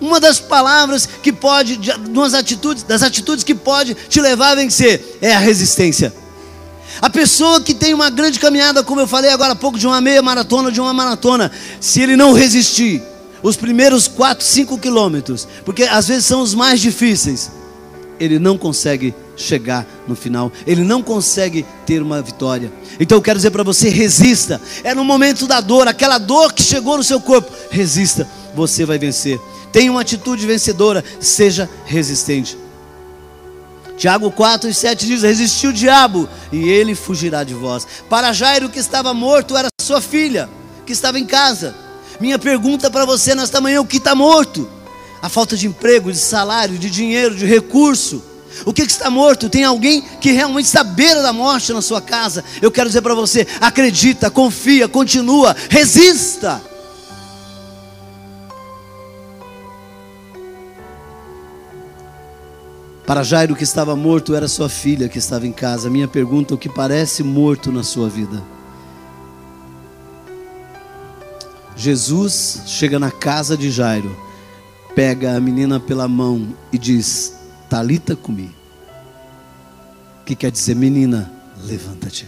Uma 0.00 0.20
das 0.20 0.38
palavras 0.38 1.08
que 1.22 1.32
pode, 1.32 1.76
das 1.76 2.34
atitudes, 2.34 2.82
das 2.82 3.02
atitudes 3.02 3.44
que 3.44 3.54
pode 3.54 3.94
te 4.08 4.20
levar 4.20 4.52
a 4.52 4.54
vencer 4.54 5.18
é 5.20 5.34
a 5.34 5.38
resistência. 5.38 6.12
A 7.00 7.10
pessoa 7.10 7.60
que 7.60 7.74
tem 7.74 7.92
uma 7.92 8.08
grande 8.08 8.38
caminhada, 8.38 8.82
como 8.82 9.00
eu 9.00 9.06
falei 9.06 9.30
agora 9.30 9.52
há 9.52 9.56
pouco, 9.56 9.78
de 9.78 9.86
uma 9.86 10.00
meia 10.00 10.22
maratona, 10.22 10.72
de 10.72 10.80
uma 10.80 10.94
maratona, 10.94 11.50
se 11.80 12.00
ele 12.00 12.16
não 12.16 12.32
resistir, 12.32 13.02
os 13.42 13.56
primeiros 13.56 14.08
4, 14.08 14.44
5 14.44 14.78
quilômetros, 14.78 15.46
porque 15.64 15.84
às 15.84 16.08
vezes 16.08 16.26
são 16.26 16.40
os 16.40 16.54
mais 16.54 16.80
difíceis, 16.80 17.50
ele 18.18 18.38
não 18.38 18.56
consegue 18.56 19.14
chegar 19.36 19.86
no 20.08 20.16
final, 20.16 20.50
ele 20.66 20.82
não 20.82 21.02
consegue 21.02 21.64
ter 21.84 22.02
uma 22.02 22.22
vitória. 22.22 22.72
Então 22.98 23.18
eu 23.18 23.22
quero 23.22 23.38
dizer 23.38 23.50
para 23.50 23.62
você: 23.62 23.88
resista. 23.88 24.60
É 24.82 24.94
no 24.94 25.04
momento 25.04 25.46
da 25.46 25.60
dor, 25.60 25.86
aquela 25.86 26.18
dor 26.18 26.52
que 26.52 26.62
chegou 26.62 26.96
no 26.96 27.04
seu 27.04 27.20
corpo, 27.20 27.52
resista, 27.70 28.26
você 28.54 28.84
vai 28.84 28.98
vencer. 28.98 29.38
Tenha 29.72 29.90
uma 29.90 30.00
atitude 30.00 30.46
vencedora, 30.46 31.04
seja 31.20 31.68
resistente. 31.84 32.56
Tiago 33.96 34.30
4 34.30 34.68
e 34.68 34.74
7 34.74 35.06
diz: 35.06 35.22
Resistiu 35.22 35.70
o 35.70 35.72
diabo 35.72 36.28
e 36.52 36.68
ele 36.68 36.94
fugirá 36.94 37.44
de 37.44 37.54
vós. 37.54 37.86
Para 38.08 38.32
Jairo 38.32 38.68
que 38.68 38.78
estava 38.78 39.12
morto 39.14 39.56
era 39.56 39.68
sua 39.80 40.00
filha, 40.00 40.48
que 40.84 40.92
estava 40.92 41.18
em 41.18 41.26
casa. 41.26 41.74
Minha 42.20 42.38
pergunta 42.38 42.90
para 42.90 43.04
você 43.04 43.34
nesta 43.34 43.60
manhã: 43.60 43.80
o 43.80 43.86
que 43.86 43.96
está 43.96 44.14
morto? 44.14 44.68
A 45.22 45.28
falta 45.28 45.56
de 45.56 45.66
emprego, 45.66 46.12
de 46.12 46.18
salário, 46.18 46.78
de 46.78 46.90
dinheiro, 46.90 47.34
de 47.34 47.46
recurso. 47.46 48.22
O 48.64 48.72
que, 48.72 48.86
que 48.86 48.92
está 48.92 49.10
morto? 49.10 49.48
Tem 49.48 49.64
alguém 49.64 50.02
que 50.20 50.30
realmente 50.30 50.66
está 50.66 50.80
à 50.80 50.84
beira 50.84 51.22
da 51.22 51.32
morte 51.32 51.72
na 51.72 51.82
sua 51.82 52.00
casa. 52.00 52.44
Eu 52.62 52.70
quero 52.70 52.88
dizer 52.88 53.02
para 53.02 53.14
você: 53.14 53.46
acredita, 53.60 54.30
confia, 54.30 54.88
continua, 54.88 55.54
resista. 55.68 56.62
Para 63.06 63.22
Jairo 63.22 63.54
que 63.54 63.62
estava 63.62 63.94
morto 63.94 64.34
era 64.34 64.48
sua 64.48 64.68
filha 64.68 65.08
que 65.08 65.18
estava 65.18 65.46
em 65.46 65.52
casa. 65.52 65.88
Minha 65.88 66.08
pergunta: 66.08 66.54
o 66.54 66.58
que 66.58 66.68
parece 66.68 67.22
morto 67.22 67.70
na 67.70 67.84
sua 67.84 68.08
vida? 68.08 68.42
Jesus 71.76 72.62
chega 72.66 72.98
na 72.98 73.10
casa 73.10 73.56
de 73.56 73.70
Jairo, 73.70 74.16
pega 74.94 75.36
a 75.36 75.40
menina 75.40 75.78
pela 75.78 76.08
mão 76.08 76.48
e 76.72 76.78
diz: 76.78 77.35
Talita 77.68 78.14
comi. 78.16 78.54
Que 80.24 80.34
quer 80.34 80.50
dizer, 80.50 80.74
menina, 80.74 81.30
levanta-te. 81.64 82.26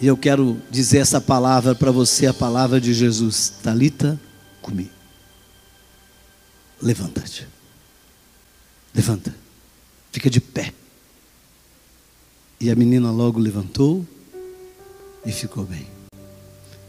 E 0.00 0.06
eu 0.06 0.16
quero 0.16 0.60
dizer 0.70 0.98
essa 0.98 1.20
palavra 1.20 1.74
para 1.74 1.90
você, 1.90 2.26
a 2.26 2.34
palavra 2.34 2.80
de 2.80 2.94
Jesus: 2.94 3.52
Talita 3.62 4.18
comi. 4.62 4.90
Levanta-te. 6.80 7.46
Levanta, 8.94 9.34
fica 10.12 10.30
de 10.30 10.40
pé. 10.40 10.72
E 12.60 12.70
a 12.70 12.74
menina 12.74 13.10
logo 13.10 13.38
levantou 13.38 14.06
e 15.24 15.32
ficou 15.32 15.64
bem. 15.64 15.86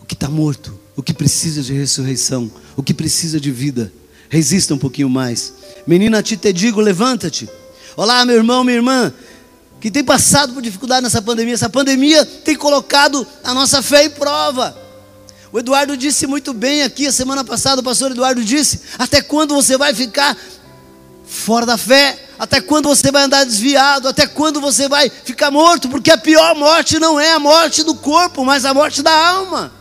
O 0.02 0.06
que 0.06 0.14
está 0.14 0.30
morto, 0.30 0.80
o 0.96 1.04
que 1.04 1.14
precisa 1.14 1.62
de 1.62 1.74
ressurreição, 1.74 2.52
o 2.76 2.82
que 2.82 2.94
precisa 2.94 3.40
de 3.40 3.52
vida, 3.52 3.92
resista 4.30 4.74
um 4.74 4.78
pouquinho 4.78 5.10
mais. 5.10 5.54
Menina, 5.86 6.22
te 6.22 6.38
te 6.38 6.54
digo, 6.54 6.80
levanta-te. 6.80 7.50
Olá, 7.98 8.24
meu 8.24 8.38
irmão, 8.38 8.64
minha 8.64 8.78
irmã, 8.78 9.12
que 9.82 9.90
tem 9.90 10.04
passado 10.04 10.54
por 10.54 10.62
dificuldade 10.62 11.02
nessa 11.02 11.22
pandemia. 11.22 11.56
Essa 11.56 11.70
pandemia 11.70 12.24
tem 12.24 12.56
colocado 12.56 13.28
a 13.44 13.54
nossa 13.54 13.82
fé 13.82 14.06
em 14.06 14.10
prova. 14.12 14.78
O 15.52 15.58
Eduardo 15.58 15.98
disse 15.98 16.28
muito 16.28 16.54
bem 16.54 16.84
aqui, 16.84 17.08
a 17.08 17.12
semana 17.12 17.44
passada, 17.44 17.82
o 17.82 17.84
pastor 17.84 18.12
Eduardo 18.12 18.44
disse: 18.44 18.82
Até 19.00 19.20
quando 19.20 19.56
você 19.56 19.76
vai 19.78 19.96
ficar 19.96 20.38
fora 21.26 21.66
da 21.66 21.78
fé? 21.78 22.28
Até 22.38 22.62
quando 22.62 22.88
você 22.88 23.12
vai 23.12 23.24
andar 23.24 23.44
desviado? 23.44 24.08
Até 24.08 24.28
quando 24.28 24.62
você 24.62 24.88
vai 24.88 25.10
ficar 25.10 25.50
morto? 25.50 25.90
Porque 25.90 26.12
a 26.12 26.18
pior 26.18 26.56
morte 26.56 27.00
não 27.00 27.20
é 27.20 27.32
a 27.32 27.40
morte 27.40 27.84
do 27.84 27.96
corpo, 27.96 28.46
mas 28.46 28.64
a 28.64 28.74
morte 28.74 29.02
da 29.02 29.12
alma. 29.12 29.79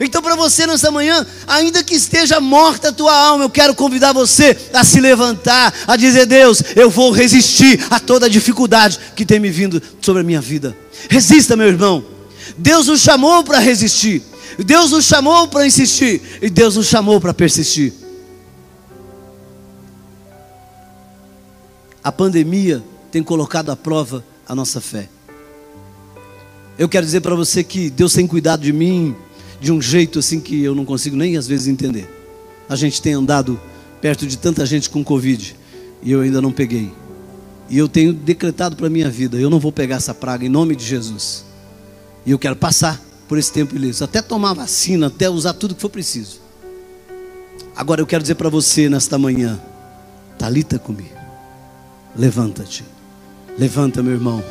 Então, 0.00 0.22
para 0.22 0.34
você 0.34 0.66
nessa 0.66 0.90
manhã, 0.90 1.26
ainda 1.46 1.82
que 1.84 1.94
esteja 1.94 2.40
morta 2.40 2.88
a 2.88 2.92
tua 2.92 3.14
alma, 3.14 3.44
eu 3.44 3.50
quero 3.50 3.74
convidar 3.74 4.12
você 4.12 4.56
a 4.72 4.84
se 4.84 5.00
levantar, 5.00 5.72
a 5.86 5.96
dizer: 5.96 6.26
Deus, 6.26 6.62
eu 6.74 6.90
vou 6.90 7.10
resistir 7.12 7.84
a 7.90 8.00
toda 8.00 8.26
a 8.26 8.28
dificuldade 8.28 8.98
que 9.14 9.26
tem 9.26 9.38
me 9.38 9.50
vindo 9.50 9.82
sobre 10.00 10.22
a 10.22 10.24
minha 10.24 10.40
vida. 10.40 10.76
Resista, 11.08 11.56
meu 11.56 11.68
irmão. 11.68 12.04
Deus 12.56 12.86
nos 12.86 13.00
chamou 13.00 13.44
para 13.44 13.58
resistir, 13.58 14.22
Deus 14.58 14.90
nos 14.90 15.04
chamou 15.04 15.48
para 15.48 15.66
insistir, 15.66 16.20
e 16.42 16.50
Deus 16.50 16.76
nos 16.76 16.86
chamou 16.86 17.20
para 17.20 17.32
persistir. 17.32 18.02
a 22.02 22.10
pandemia 22.10 22.82
tem 23.10 23.22
colocado 23.22 23.70
à 23.70 23.76
prova 23.76 24.24
a 24.46 24.54
nossa 24.54 24.80
fé. 24.80 25.08
Eu 26.78 26.88
quero 26.88 27.06
dizer 27.06 27.20
para 27.20 27.34
você 27.34 27.62
que 27.62 27.90
Deus 27.90 28.12
tem 28.12 28.26
cuidado 28.26 28.62
de 28.62 28.72
mim 28.72 29.14
de 29.62 29.70
um 29.70 29.80
jeito 29.80 30.18
assim 30.18 30.40
que 30.40 30.60
eu 30.60 30.74
não 30.74 30.84
consigo 30.84 31.14
nem 31.14 31.36
às 31.36 31.46
vezes 31.46 31.68
entender. 31.68 32.10
A 32.68 32.74
gente 32.74 33.00
tem 33.00 33.12
andado 33.14 33.60
perto 34.00 34.26
de 34.26 34.36
tanta 34.36 34.66
gente 34.66 34.90
com 34.90 35.04
Covid 35.04 35.54
e 36.02 36.10
eu 36.10 36.20
ainda 36.20 36.42
não 36.42 36.50
peguei. 36.50 36.90
E 37.70 37.78
eu 37.78 37.88
tenho 37.88 38.12
decretado 38.12 38.74
para 38.74 38.88
a 38.88 38.90
minha 38.90 39.08
vida: 39.08 39.38
eu 39.38 39.48
não 39.48 39.60
vou 39.60 39.70
pegar 39.70 39.96
essa 39.96 40.12
praga 40.12 40.44
em 40.44 40.48
nome 40.48 40.74
de 40.74 40.84
Jesus. 40.84 41.44
E 42.26 42.32
eu 42.32 42.40
quero 42.40 42.56
passar 42.56 43.00
por 43.28 43.38
esse 43.38 43.52
tempo 43.52 43.76
ileso, 43.76 44.02
até 44.02 44.20
tomar 44.20 44.52
vacina, 44.52 45.06
até 45.06 45.30
usar 45.30 45.54
tudo 45.54 45.76
que 45.76 45.80
for 45.80 45.88
preciso. 45.88 46.40
Agora 47.74 48.00
eu 48.00 48.06
quero 48.06 48.22
dizer 48.22 48.34
para 48.34 48.48
você 48.48 48.88
nesta 48.88 49.16
manhã: 49.16 49.60
Talita 50.36 50.76
comigo. 50.76 51.14
Levanta-te. 52.16 52.84
Levanta, 53.56 54.02
meu 54.02 54.14
irmão. 54.14 54.42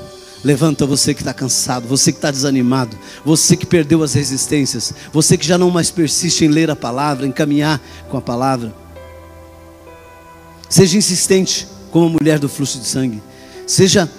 Levanta 0.43 0.88
você 0.88 1.13
que 1.13 1.21
está 1.21 1.34
cansado, 1.34 1.88
você 1.88 2.12
que 2.12 2.17
está 2.17 2.32
desanimado, 2.32 2.97
você 3.23 3.56
que 3.56 3.65
perdeu 3.65 4.01
as 4.01 4.13
resistências, 4.13 4.91
você 5.13 5.38
que 5.38 5.45
já 5.45 5.58
não 5.58 5.69
mais 5.69 5.91
persiste 5.91 6.45
em 6.45 6.47
ler 6.47 6.71
a 6.71 6.75
palavra, 6.75 7.27
em 7.27 7.32
caminhar 7.32 7.80
com 8.10 8.17
a 8.17 8.21
palavra. 8.21 8.73
Seja 10.67 10.97
insistente 10.97 11.67
como 11.91 12.08
a 12.08 12.10
mulher 12.10 12.39
do 12.39 12.49
fluxo 12.49 12.80
de 12.80 12.88
sangue, 12.88 13.21
seja 13.67 14.10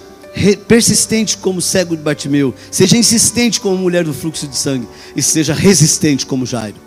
persistente 0.67 1.37
como 1.37 1.59
o 1.59 1.61
cego 1.61 1.95
de 1.95 2.01
Bartimeu, 2.01 2.55
seja 2.71 2.97
insistente 2.97 3.59
como 3.59 3.75
a 3.75 3.81
mulher 3.81 4.05
do 4.05 4.13
fluxo 4.13 4.47
de 4.47 4.55
sangue, 4.55 4.87
e 5.15 5.21
seja 5.21 5.53
resistente 5.53 6.25
como 6.25 6.45
Jairo. 6.45 6.77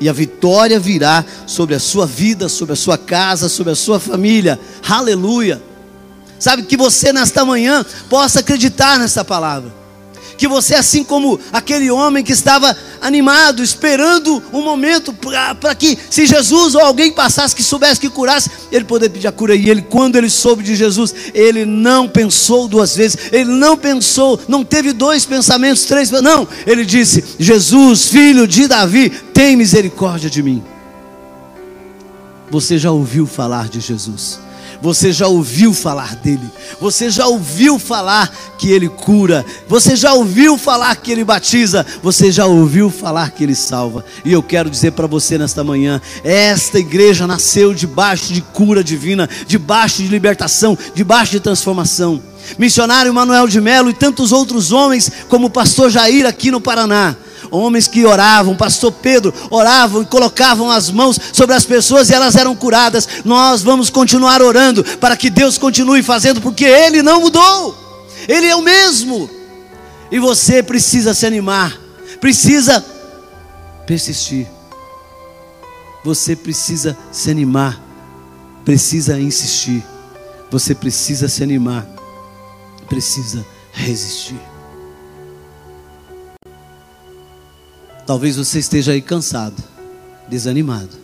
E 0.00 0.08
a 0.08 0.12
vitória 0.12 0.80
virá 0.80 1.24
sobre 1.46 1.74
a 1.74 1.80
sua 1.80 2.06
vida, 2.06 2.48
sobre 2.48 2.72
a 2.72 2.76
sua 2.76 2.96
casa, 2.96 3.48
sobre 3.48 3.72
a 3.72 3.76
sua 3.76 4.00
família. 4.00 4.58
Aleluia! 4.88 5.60
Sabe, 6.38 6.62
que 6.62 6.76
você 6.76 7.12
nesta 7.12 7.44
manhã 7.44 7.84
possa 8.08 8.40
acreditar 8.40 8.98
nessa 8.98 9.24
palavra. 9.24 9.76
Que 10.36 10.46
você, 10.46 10.76
assim 10.76 11.02
como 11.02 11.40
aquele 11.52 11.90
homem 11.90 12.22
que 12.22 12.30
estava 12.30 12.76
animado, 13.00 13.60
esperando 13.60 14.40
um 14.52 14.62
momento 14.62 15.12
para 15.12 15.74
que, 15.74 15.98
se 16.08 16.26
Jesus 16.26 16.76
ou 16.76 16.80
alguém 16.80 17.10
passasse 17.10 17.56
que 17.56 17.62
soubesse 17.62 18.00
que 18.00 18.08
curasse, 18.08 18.48
ele 18.70 18.84
poder 18.84 19.08
pedir 19.08 19.26
a 19.26 19.32
cura. 19.32 19.56
E 19.56 19.68
ele, 19.68 19.82
quando 19.82 20.14
ele 20.14 20.30
soube 20.30 20.62
de 20.62 20.76
Jesus, 20.76 21.12
ele 21.34 21.64
não 21.64 22.08
pensou 22.08 22.68
duas 22.68 22.94
vezes, 22.94 23.18
ele 23.32 23.50
não 23.50 23.76
pensou, 23.76 24.40
não 24.46 24.64
teve 24.64 24.92
dois 24.92 25.24
pensamentos, 25.24 25.84
três, 25.86 26.08
não. 26.12 26.46
Ele 26.64 26.84
disse: 26.84 27.24
Jesus, 27.36 28.06
filho 28.06 28.46
de 28.46 28.68
Davi, 28.68 29.10
tem 29.10 29.56
misericórdia 29.56 30.30
de 30.30 30.40
mim. 30.40 30.62
Você 32.48 32.78
já 32.78 32.92
ouviu 32.92 33.26
falar 33.26 33.68
de 33.68 33.80
Jesus? 33.80 34.38
Você 34.80 35.12
já 35.12 35.26
ouviu 35.26 35.74
falar 35.74 36.14
dele? 36.16 36.48
Você 36.80 37.10
já 37.10 37.26
ouviu 37.26 37.78
falar 37.78 38.32
que 38.56 38.70
ele 38.70 38.88
cura? 38.88 39.44
Você 39.68 39.96
já 39.96 40.12
ouviu 40.12 40.56
falar 40.56 40.94
que 40.96 41.10
ele 41.10 41.24
batiza? 41.24 41.84
Você 42.02 42.30
já 42.30 42.46
ouviu 42.46 42.88
falar 42.88 43.30
que 43.32 43.42
ele 43.42 43.56
salva? 43.56 44.04
E 44.24 44.32
eu 44.32 44.42
quero 44.42 44.70
dizer 44.70 44.92
para 44.92 45.08
você 45.08 45.36
nesta 45.36 45.64
manhã: 45.64 46.00
esta 46.22 46.78
igreja 46.78 47.26
nasceu 47.26 47.74
debaixo 47.74 48.32
de 48.32 48.40
cura 48.40 48.84
divina, 48.84 49.28
debaixo 49.46 50.02
de 50.02 50.08
libertação, 50.08 50.78
debaixo 50.94 51.32
de 51.32 51.40
transformação. 51.40 52.22
Missionário 52.56 53.12
Manuel 53.12 53.48
de 53.48 53.60
Melo 53.60 53.90
e 53.90 53.94
tantos 53.94 54.30
outros 54.32 54.70
homens, 54.70 55.10
como 55.28 55.48
o 55.48 55.50
pastor 55.50 55.90
Jair 55.90 56.24
aqui 56.24 56.50
no 56.50 56.60
Paraná 56.60 57.16
homens 57.50 57.86
que 57.86 58.04
oravam, 58.04 58.56
pastor 58.56 58.92
Pedro 58.92 59.32
oravam 59.50 60.02
e 60.02 60.06
colocavam 60.06 60.70
as 60.70 60.90
mãos 60.90 61.18
sobre 61.32 61.54
as 61.54 61.64
pessoas 61.64 62.10
e 62.10 62.14
elas 62.14 62.36
eram 62.36 62.54
curadas. 62.54 63.08
Nós 63.24 63.62
vamos 63.62 63.90
continuar 63.90 64.42
orando 64.42 64.84
para 64.98 65.16
que 65.16 65.30
Deus 65.30 65.58
continue 65.58 66.02
fazendo, 66.02 66.40
porque 66.40 66.64
Ele 66.64 67.02
não 67.02 67.20
mudou, 67.20 67.76
Ele 68.26 68.46
é 68.46 68.56
o 68.56 68.62
mesmo. 68.62 69.28
E 70.10 70.18
você 70.18 70.62
precisa 70.62 71.12
se 71.14 71.26
animar, 71.26 71.78
precisa 72.20 72.84
persistir. 73.86 74.46
Você 76.04 76.34
precisa 76.36 76.96
se 77.12 77.30
animar, 77.30 77.80
precisa 78.64 79.20
insistir. 79.20 79.84
Você 80.50 80.74
precisa 80.74 81.28
se 81.28 81.42
animar, 81.42 81.86
precisa 82.88 83.44
resistir. 83.72 84.40
Talvez 88.08 88.36
você 88.36 88.58
esteja 88.58 88.92
aí 88.92 89.02
cansado, 89.02 89.62
desanimado, 90.30 90.96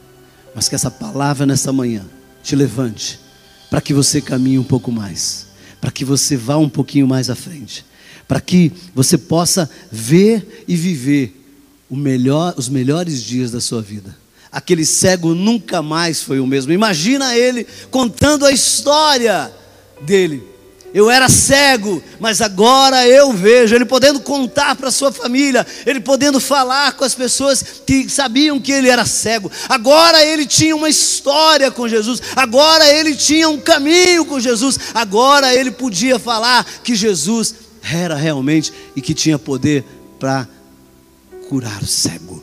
mas 0.54 0.70
que 0.70 0.74
essa 0.74 0.90
palavra 0.90 1.44
nessa 1.44 1.70
manhã 1.70 2.02
te 2.42 2.56
levante 2.56 3.20
para 3.68 3.82
que 3.82 3.92
você 3.92 4.22
caminhe 4.22 4.58
um 4.58 4.64
pouco 4.64 4.90
mais, 4.90 5.48
para 5.82 5.90
que 5.90 6.02
você 6.02 6.34
vá 6.34 6.56
um 6.56 6.66
pouquinho 6.66 7.06
mais 7.06 7.28
à 7.28 7.34
frente, 7.34 7.84
para 8.26 8.40
que 8.40 8.72
você 8.94 9.18
possa 9.18 9.68
ver 9.92 10.64
e 10.66 10.74
viver 10.74 11.44
melhor, 11.90 12.54
os 12.56 12.70
melhores 12.70 13.22
dias 13.22 13.50
da 13.50 13.60
sua 13.60 13.82
vida. 13.82 14.16
Aquele 14.50 14.86
cego 14.86 15.34
nunca 15.34 15.82
mais 15.82 16.22
foi 16.22 16.40
o 16.40 16.46
mesmo. 16.46 16.72
Imagina 16.72 17.36
ele 17.36 17.66
contando 17.90 18.46
a 18.46 18.50
história 18.50 19.52
dele 20.00 20.42
eu 20.94 21.10
era 21.10 21.28
cego, 21.28 22.00
mas 22.20 22.40
agora 22.40 23.04
eu 23.08 23.32
vejo. 23.32 23.74
Ele 23.74 23.84
podendo 23.84 24.20
contar 24.20 24.76
para 24.76 24.92
sua 24.92 25.10
família, 25.10 25.66
ele 25.84 25.98
podendo 25.98 26.38
falar 26.38 26.92
com 26.92 27.04
as 27.04 27.16
pessoas 27.16 27.64
que 27.84 28.08
sabiam 28.08 28.60
que 28.60 28.70
ele 28.70 28.88
era 28.88 29.04
cego. 29.04 29.50
Agora 29.68 30.24
ele 30.24 30.46
tinha 30.46 30.76
uma 30.76 30.88
história 30.88 31.68
com 31.72 31.88
Jesus. 31.88 32.22
Agora 32.36 32.88
ele 32.88 33.16
tinha 33.16 33.48
um 33.48 33.58
caminho 33.58 34.24
com 34.24 34.38
Jesus. 34.38 34.78
Agora 34.94 35.52
ele 35.52 35.72
podia 35.72 36.16
falar 36.16 36.64
que 36.84 36.94
Jesus 36.94 37.56
era 37.82 38.14
realmente 38.14 38.72
e 38.94 39.02
que 39.02 39.12
tinha 39.12 39.36
poder 39.36 39.84
para 40.20 40.46
curar 41.48 41.82
o 41.82 41.86
cego. 41.88 42.40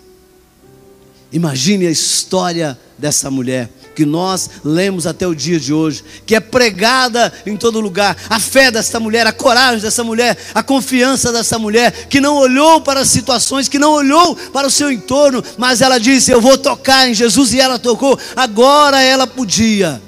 Imagine 1.32 1.88
a 1.88 1.92
história 1.92 2.78
dessa 2.98 3.32
mulher 3.32 3.70
que 4.02 4.06
nós 4.06 4.50
lemos 4.66 5.06
até 5.06 5.28
o 5.28 5.36
dia 5.36 5.60
de 5.60 5.72
hoje, 5.72 6.04
que 6.26 6.34
é 6.34 6.40
pregada 6.40 7.32
em 7.46 7.56
todo 7.56 7.80
lugar. 7.80 8.18
A 8.32 8.40
fé 8.40 8.72
dessa 8.72 9.00
mulher, 9.00 9.28
a 9.28 9.32
coragem 9.32 9.80
dessa 9.80 10.04
mulher, 10.04 10.36
a 10.56 10.64
confiança 10.64 11.32
dessa 11.32 11.60
mulher, 11.60 12.08
que 12.08 12.20
não 12.20 12.36
olhou 12.36 12.82
para 12.82 13.02
as 13.02 13.10
situações, 13.10 13.68
que 13.68 13.78
não 13.78 13.92
olhou 13.92 14.36
para 14.36 14.66
o 14.66 14.72
seu 14.72 14.92
entorno, 14.92 15.44
mas 15.56 15.82
ela 15.82 16.00
disse: 16.00 16.32
Eu 16.32 16.42
vou 16.42 16.58
tocar 16.58 17.08
em 17.08 17.14
Jesus, 17.14 17.54
e 17.54 17.60
ela 17.60 17.78
tocou. 17.78 18.18
Agora 18.36 19.00
ela 19.00 19.28
podia. 19.28 20.02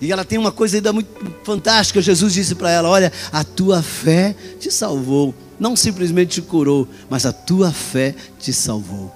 E 0.00 0.12
ela 0.12 0.24
tem 0.24 0.38
uma 0.38 0.52
coisa 0.52 0.76
ainda 0.76 0.92
muito 0.92 1.10
fantástica. 1.42 2.00
Jesus 2.00 2.32
disse 2.32 2.54
para 2.54 2.70
ela: 2.70 2.88
Olha, 2.88 3.12
a 3.32 3.42
tua 3.42 3.82
fé 3.82 4.36
te 4.60 4.70
salvou. 4.70 5.34
Não 5.58 5.74
simplesmente 5.74 6.34
te 6.34 6.42
curou, 6.42 6.86
mas 7.10 7.26
a 7.26 7.32
tua 7.32 7.72
fé 7.72 8.14
te 8.38 8.52
salvou. 8.52 9.12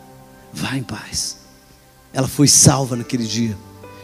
Vá 0.53 0.77
em 0.77 0.83
paz. 0.83 1.37
Ela 2.13 2.27
foi 2.27 2.49
salva 2.49 2.97
naquele 2.97 3.25
dia. 3.25 3.57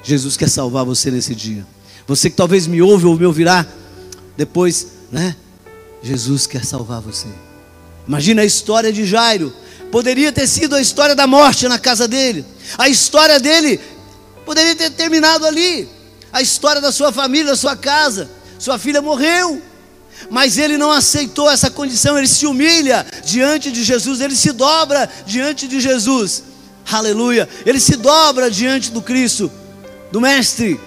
Jesus 0.08 0.38
quer 0.38 0.48
salvar 0.48 0.86
você 0.86 1.10
nesse 1.10 1.34
dia. 1.34 1.66
Você 2.06 2.30
que 2.30 2.36
talvez 2.36 2.66
me 2.66 2.80
ouve 2.80 3.04
ou 3.04 3.14
me 3.14 3.26
ouvirá 3.26 3.66
depois, 4.38 4.86
né? 5.12 5.36
Jesus 6.02 6.46
quer 6.46 6.64
salvar 6.64 7.02
você. 7.02 7.26
Imagina 8.06 8.40
a 8.40 8.44
história 8.46 8.90
de 8.90 9.04
Jairo. 9.04 9.52
Poderia 9.92 10.32
ter 10.32 10.46
sido 10.46 10.74
a 10.74 10.80
história 10.80 11.14
da 11.14 11.26
morte 11.26 11.68
na 11.68 11.78
casa 11.78 12.08
dele. 12.08 12.42
A 12.78 12.88
história 12.88 13.38
dele 13.38 13.78
poderia 14.46 14.74
ter 14.74 14.88
terminado 14.92 15.44
ali. 15.44 15.86
A 16.32 16.40
história 16.40 16.80
da 16.80 16.90
sua 16.90 17.12
família, 17.12 17.50
da 17.50 17.56
sua 17.56 17.76
casa. 17.76 18.30
Sua 18.58 18.78
filha 18.78 19.02
morreu. 19.02 19.60
Mas 20.30 20.56
ele 20.56 20.78
não 20.78 20.90
aceitou 20.90 21.50
essa 21.50 21.68
condição, 21.70 22.16
ele 22.16 22.26
se 22.26 22.46
humilha 22.46 23.06
diante 23.26 23.70
de 23.70 23.84
Jesus, 23.84 24.22
ele 24.22 24.34
se 24.34 24.52
dobra 24.52 25.06
diante 25.26 25.68
de 25.68 25.78
Jesus. 25.78 26.44
Aleluia. 26.90 27.46
Ele 27.66 27.78
se 27.78 27.94
dobra 27.94 28.50
diante 28.50 28.90
do 28.90 29.02
Cristo 29.02 29.52
do 30.10 30.20
mestre. 30.20 30.78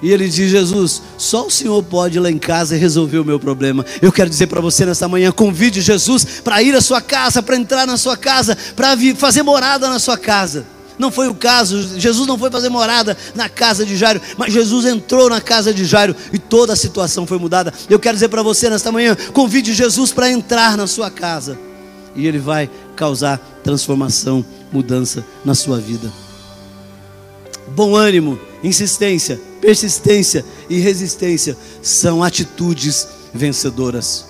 E 0.00 0.10
ele 0.10 0.28
diz: 0.28 0.50
Jesus, 0.50 1.02
só 1.16 1.46
o 1.46 1.50
Senhor 1.50 1.82
pode 1.82 2.18
ir 2.18 2.20
lá 2.20 2.30
em 2.30 2.38
casa 2.38 2.76
e 2.76 2.78
resolver 2.78 3.18
o 3.18 3.24
meu 3.24 3.38
problema. 3.38 3.84
Eu 4.00 4.12
quero 4.12 4.30
dizer 4.30 4.46
para 4.46 4.60
você 4.60 4.86
nesta 4.86 5.08
manhã: 5.08 5.32
convide 5.32 5.80
Jesus 5.80 6.24
para 6.44 6.62
ir 6.62 6.74
à 6.74 6.80
sua 6.80 7.00
casa, 7.00 7.42
para 7.42 7.56
entrar 7.56 7.86
na 7.86 7.96
sua 7.96 8.16
casa, 8.16 8.56
para 8.76 8.96
fazer 9.16 9.42
morada 9.42 9.88
na 9.88 9.98
sua 9.98 10.16
casa. 10.16 10.66
Não 10.98 11.12
foi 11.12 11.28
o 11.28 11.34
caso, 11.34 11.96
Jesus 11.96 12.26
não 12.26 12.36
foi 12.36 12.50
fazer 12.50 12.68
morada 12.68 13.16
na 13.32 13.48
casa 13.48 13.86
de 13.86 13.96
Jairo, 13.96 14.20
mas 14.36 14.52
Jesus 14.52 14.84
entrou 14.84 15.30
na 15.30 15.40
casa 15.40 15.72
de 15.72 15.84
Jairo 15.84 16.14
e 16.32 16.38
toda 16.38 16.72
a 16.72 16.76
situação 16.76 17.24
foi 17.24 17.38
mudada. 17.38 17.72
Eu 17.88 18.00
quero 18.00 18.16
dizer 18.16 18.28
para 18.28 18.42
você 18.42 18.68
nesta 18.68 18.90
manhã: 18.90 19.16
convide 19.32 19.72
Jesus 19.72 20.12
para 20.12 20.30
entrar 20.30 20.76
na 20.76 20.86
sua 20.86 21.10
casa 21.10 21.58
e 22.16 22.26
ele 22.26 22.38
vai 22.38 22.68
causar 22.96 23.38
transformação, 23.62 24.44
mudança 24.72 25.24
na 25.44 25.54
sua 25.54 25.78
vida. 25.78 26.10
Bom 27.74 27.94
ânimo 27.94 28.38
insistência, 28.62 29.40
persistência 29.60 30.44
e 30.68 30.78
resistência 30.78 31.56
são 31.82 32.22
atitudes 32.22 33.08
vencedoras. 33.32 34.26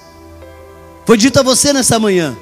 Foi 1.07 1.17
dito 1.17 1.39
a 1.39 1.43
você 1.43 1.73
nessa 1.73 1.99
manhã 1.99 2.37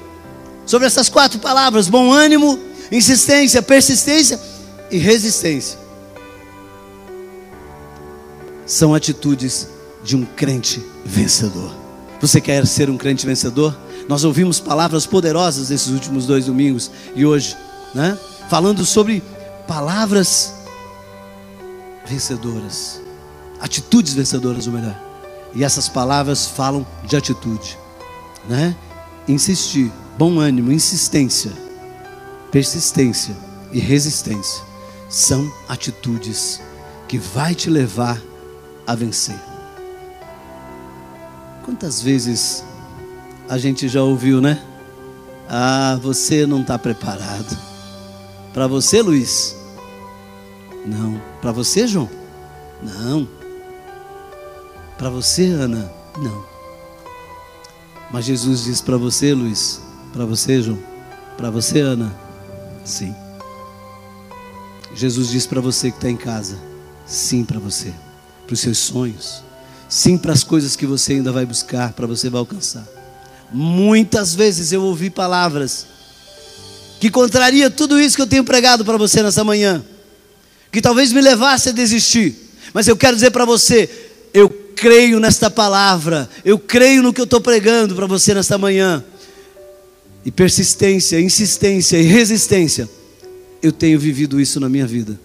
sobre 0.64 0.86
essas 0.86 1.08
quatro 1.08 1.38
palavras: 1.38 1.88
bom 1.88 2.12
ânimo, 2.12 2.58
insistência, 2.90 3.62
persistência 3.62 4.40
e 4.90 4.98
resistência. 4.98 5.78
São 8.64 8.94
atitudes 8.94 9.68
de 10.02 10.16
um 10.16 10.24
crente 10.24 10.84
vencedor. 11.04 11.72
Você 12.20 12.40
quer 12.40 12.66
ser 12.66 12.90
um 12.90 12.96
crente 12.96 13.24
vencedor? 13.26 13.76
Nós 14.08 14.24
ouvimos 14.24 14.58
palavras 14.58 15.06
poderosas 15.06 15.70
nesses 15.70 15.88
últimos 15.88 16.26
dois 16.26 16.46
domingos 16.46 16.90
e 17.14 17.24
hoje, 17.24 17.56
né? 17.94 18.18
Falando 18.48 18.84
sobre 18.84 19.22
palavras 19.68 20.52
vencedoras. 22.06 23.00
Atitudes 23.60 24.14
vencedoras, 24.14 24.66
ou 24.66 24.72
melhor. 24.72 24.98
E 25.54 25.64
essas 25.64 25.88
palavras 25.88 26.46
falam 26.46 26.86
de 27.04 27.16
atitude, 27.16 27.78
né? 28.48 28.76
Insistir, 29.26 29.90
bom 30.18 30.38
ânimo, 30.38 30.70
insistência, 30.70 31.52
persistência 32.50 33.34
e 33.72 33.80
resistência 33.80 34.62
são 35.08 35.50
atitudes 35.68 36.60
que 37.08 37.18
vai 37.18 37.54
te 37.54 37.70
levar 37.70 38.20
a 38.86 38.94
vencer. 38.94 39.38
Quantas 41.64 42.02
vezes 42.02 42.62
a 43.48 43.56
gente 43.58 43.88
já 43.88 44.02
ouviu, 44.02 44.40
né? 44.40 44.62
Ah, 45.48 45.98
você 46.02 46.46
não 46.46 46.60
está 46.60 46.78
preparado. 46.78 47.56
Para 48.52 48.66
você, 48.66 49.00
Luiz? 49.00 49.55
Não. 50.86 51.20
Para 51.42 51.52
você, 51.52 51.86
João? 51.86 52.08
Não. 52.82 53.28
Para 54.96 55.10
você, 55.10 55.46
Ana? 55.46 55.90
Não. 56.16 56.56
Mas 58.10 58.24
Jesus 58.24 58.64
diz 58.64 58.80
para 58.80 58.96
você, 58.96 59.34
Luiz, 59.34 59.80
para 60.12 60.24
você, 60.24 60.62
João, 60.62 60.78
para 61.36 61.50
você, 61.50 61.80
Ana, 61.80 62.14
sim. 62.84 63.14
Jesus 64.94 65.28
diz 65.28 65.46
para 65.46 65.60
você 65.60 65.90
que 65.90 65.98
está 65.98 66.08
em 66.08 66.16
casa, 66.16 66.56
sim 67.04 67.44
para 67.44 67.58
você, 67.58 67.92
para 68.46 68.54
os 68.54 68.60
seus 68.60 68.78
sonhos, 68.78 69.42
sim 69.88 70.16
para 70.16 70.32
as 70.32 70.44
coisas 70.44 70.76
que 70.76 70.86
você 70.86 71.14
ainda 71.14 71.32
vai 71.32 71.44
buscar, 71.44 71.92
para 71.92 72.06
você 72.06 72.30
vai 72.30 72.38
alcançar. 72.38 72.86
Muitas 73.52 74.34
vezes 74.34 74.72
eu 74.72 74.82
ouvi 74.82 75.10
palavras 75.10 75.86
que 76.98 77.10
contraria 77.10 77.68
tudo 77.70 78.00
isso 78.00 78.16
que 78.16 78.22
eu 78.22 78.26
tenho 78.26 78.44
pregado 78.44 78.84
para 78.84 78.96
você 78.96 79.22
nessa 79.22 79.44
manhã, 79.44 79.84
que 80.76 80.82
talvez 80.82 81.10
me 81.10 81.22
levasse 81.22 81.70
a 81.70 81.72
desistir. 81.72 82.36
Mas 82.74 82.86
eu 82.86 82.98
quero 82.98 83.16
dizer 83.16 83.30
para 83.30 83.46
você, 83.46 83.88
eu 84.34 84.46
creio 84.46 85.18
nesta 85.18 85.50
palavra, 85.50 86.28
eu 86.44 86.58
creio 86.58 87.02
no 87.02 87.14
que 87.14 87.20
eu 87.22 87.24
estou 87.24 87.40
pregando 87.40 87.94
para 87.94 88.04
você 88.04 88.34
nesta 88.34 88.58
manhã. 88.58 89.02
E 90.22 90.30
persistência, 90.30 91.18
insistência 91.18 91.96
e 91.96 92.02
resistência, 92.02 92.90
eu 93.62 93.72
tenho 93.72 93.98
vivido 93.98 94.38
isso 94.38 94.60
na 94.60 94.68
minha 94.68 94.86
vida. 94.86 95.18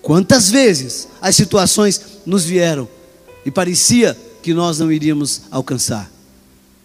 Quantas 0.00 0.48
vezes 0.48 1.08
as 1.20 1.34
situações 1.34 2.00
nos 2.24 2.44
vieram 2.44 2.88
e 3.44 3.50
parecia 3.50 4.16
que 4.44 4.54
nós 4.54 4.78
não 4.78 4.92
iríamos 4.92 5.42
alcançar. 5.50 6.08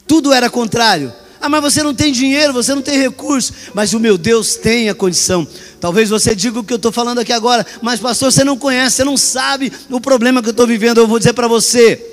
Tudo 0.08 0.34
era 0.34 0.50
contrário. 0.50 1.14
Ah, 1.42 1.50
mas 1.50 1.62
você 1.62 1.82
não 1.82 1.94
tem 1.94 2.14
dinheiro, 2.14 2.54
você 2.54 2.76
não 2.76 2.84
tem 2.84 3.00
recurso. 3.00 3.52
Mas 3.74 3.94
o 3.94 4.00
meu 4.00 4.16
Deus 4.16 4.56
tem 4.56 4.90
a 4.90 4.94
condição. 4.94 5.48
Talvez 5.80 6.12
você 6.12 6.36
diga 6.36 6.60
o 6.60 6.64
que 6.64 6.72
eu 6.72 6.78
estou 6.78 6.92
falando 6.92 7.18
aqui 7.18 7.34
agora, 7.34 7.66
mas 7.82 8.00
pastor, 8.00 8.32
você 8.32 8.44
não 8.44 8.56
conhece, 8.56 8.98
você 8.98 9.04
não 9.04 9.18
sabe 9.18 9.74
o 9.90 10.00
problema 10.00 10.44
que 10.44 10.50
eu 10.50 10.52
estou 10.52 10.68
vivendo. 10.68 11.00
Eu 11.00 11.08
vou 11.08 11.18
dizer 11.18 11.34
para 11.34 11.48
você. 11.48 12.08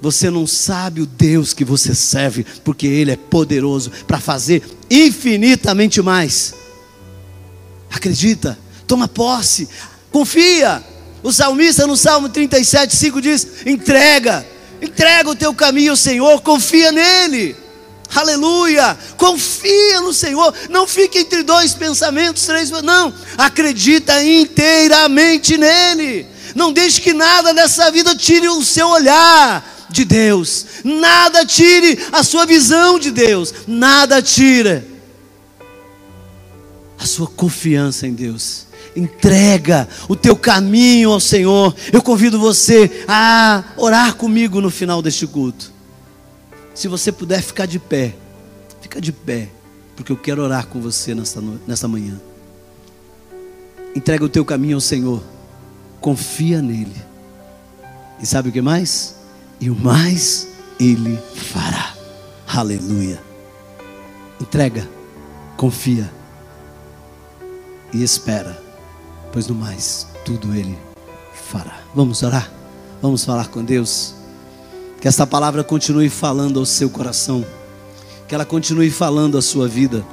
Você 0.00 0.30
não 0.30 0.46
sabe 0.46 1.00
o 1.00 1.06
Deus 1.06 1.52
que 1.52 1.64
você 1.64 1.92
serve, 1.92 2.46
porque 2.62 2.86
Ele 2.86 3.10
é 3.10 3.16
poderoso 3.16 3.90
para 4.06 4.20
fazer 4.20 4.62
infinitamente 4.88 6.00
mais. 6.00 6.54
Acredita, 7.90 8.56
toma 8.86 9.08
posse, 9.08 9.68
confia. 10.12 10.84
O 11.20 11.32
salmista 11.32 11.84
no 11.84 11.96
Salmo 11.96 12.28
37, 12.28 12.94
5 12.94 13.20
diz: 13.20 13.66
entrega, 13.66 14.46
entrega 14.80 15.30
o 15.30 15.34
teu 15.34 15.52
caminho 15.52 15.90
ao 15.90 15.96
Senhor, 15.96 16.40
confia 16.42 16.92
nele. 16.92 17.56
Aleluia! 18.14 18.98
Confia 19.16 20.00
no 20.00 20.12
Senhor. 20.12 20.54
Não 20.70 20.86
fique 20.86 21.18
entre 21.18 21.42
dois 21.42 21.74
pensamentos, 21.74 22.46
três. 22.46 22.70
Não. 22.70 23.12
Acredita 23.36 24.22
inteiramente 24.22 25.56
nele. 25.56 26.26
Não 26.54 26.72
deixe 26.72 27.00
que 27.00 27.12
nada 27.12 27.52
dessa 27.52 27.90
vida 27.90 28.14
tire 28.16 28.48
o 28.48 28.64
seu 28.64 28.88
olhar 28.88 29.86
de 29.90 30.04
Deus. 30.04 30.66
Nada 30.84 31.44
tire 31.44 31.98
a 32.10 32.22
sua 32.22 32.46
visão 32.46 32.98
de 32.98 33.10
Deus. 33.10 33.52
Nada 33.66 34.22
tira 34.22 34.84
a 36.98 37.06
sua 37.06 37.26
confiança 37.26 38.06
em 38.06 38.12
Deus. 38.12 38.66
Entrega 38.96 39.88
o 40.08 40.16
teu 40.16 40.34
caminho 40.34 41.10
ao 41.10 41.20
Senhor. 41.20 41.74
Eu 41.92 42.02
convido 42.02 42.38
você 42.38 43.04
a 43.06 43.62
orar 43.76 44.14
comigo 44.14 44.60
no 44.60 44.70
final 44.70 45.00
deste 45.00 45.26
culto. 45.26 45.77
Se 46.78 46.86
você 46.86 47.10
puder 47.10 47.42
ficar 47.42 47.66
de 47.66 47.76
pé, 47.80 48.14
fica 48.80 49.00
de 49.00 49.10
pé, 49.10 49.48
porque 49.96 50.12
eu 50.12 50.16
quero 50.16 50.44
orar 50.44 50.68
com 50.68 50.80
você 50.80 51.12
nesta, 51.12 51.42
nesta 51.66 51.88
manhã. 51.88 52.20
Entrega 53.96 54.24
o 54.24 54.28
teu 54.28 54.44
caminho 54.44 54.76
ao 54.76 54.80
Senhor, 54.80 55.20
confia 56.00 56.62
nele. 56.62 56.94
E 58.22 58.26
sabe 58.26 58.50
o 58.50 58.52
que 58.52 58.60
mais? 58.60 59.16
E 59.60 59.68
o 59.68 59.74
mais 59.74 60.46
ele 60.78 61.18
fará. 61.34 61.96
Aleluia. 62.46 63.20
Entrega, 64.40 64.88
confia 65.56 66.08
e 67.92 68.04
espera, 68.04 68.56
pois 69.32 69.48
no 69.48 69.54
mais 69.56 70.06
tudo 70.24 70.54
ele 70.54 70.78
fará. 71.34 71.80
Vamos 71.92 72.22
orar? 72.22 72.48
Vamos 73.02 73.24
falar 73.24 73.48
com 73.48 73.64
Deus. 73.64 74.17
Que 75.00 75.06
esta 75.06 75.26
palavra 75.26 75.62
continue 75.62 76.08
falando 76.08 76.58
ao 76.58 76.66
seu 76.66 76.90
coração. 76.90 77.44
Que 78.26 78.34
ela 78.34 78.44
continue 78.44 78.90
falando 78.90 79.38
à 79.38 79.42
sua 79.42 79.68
vida. 79.68 80.04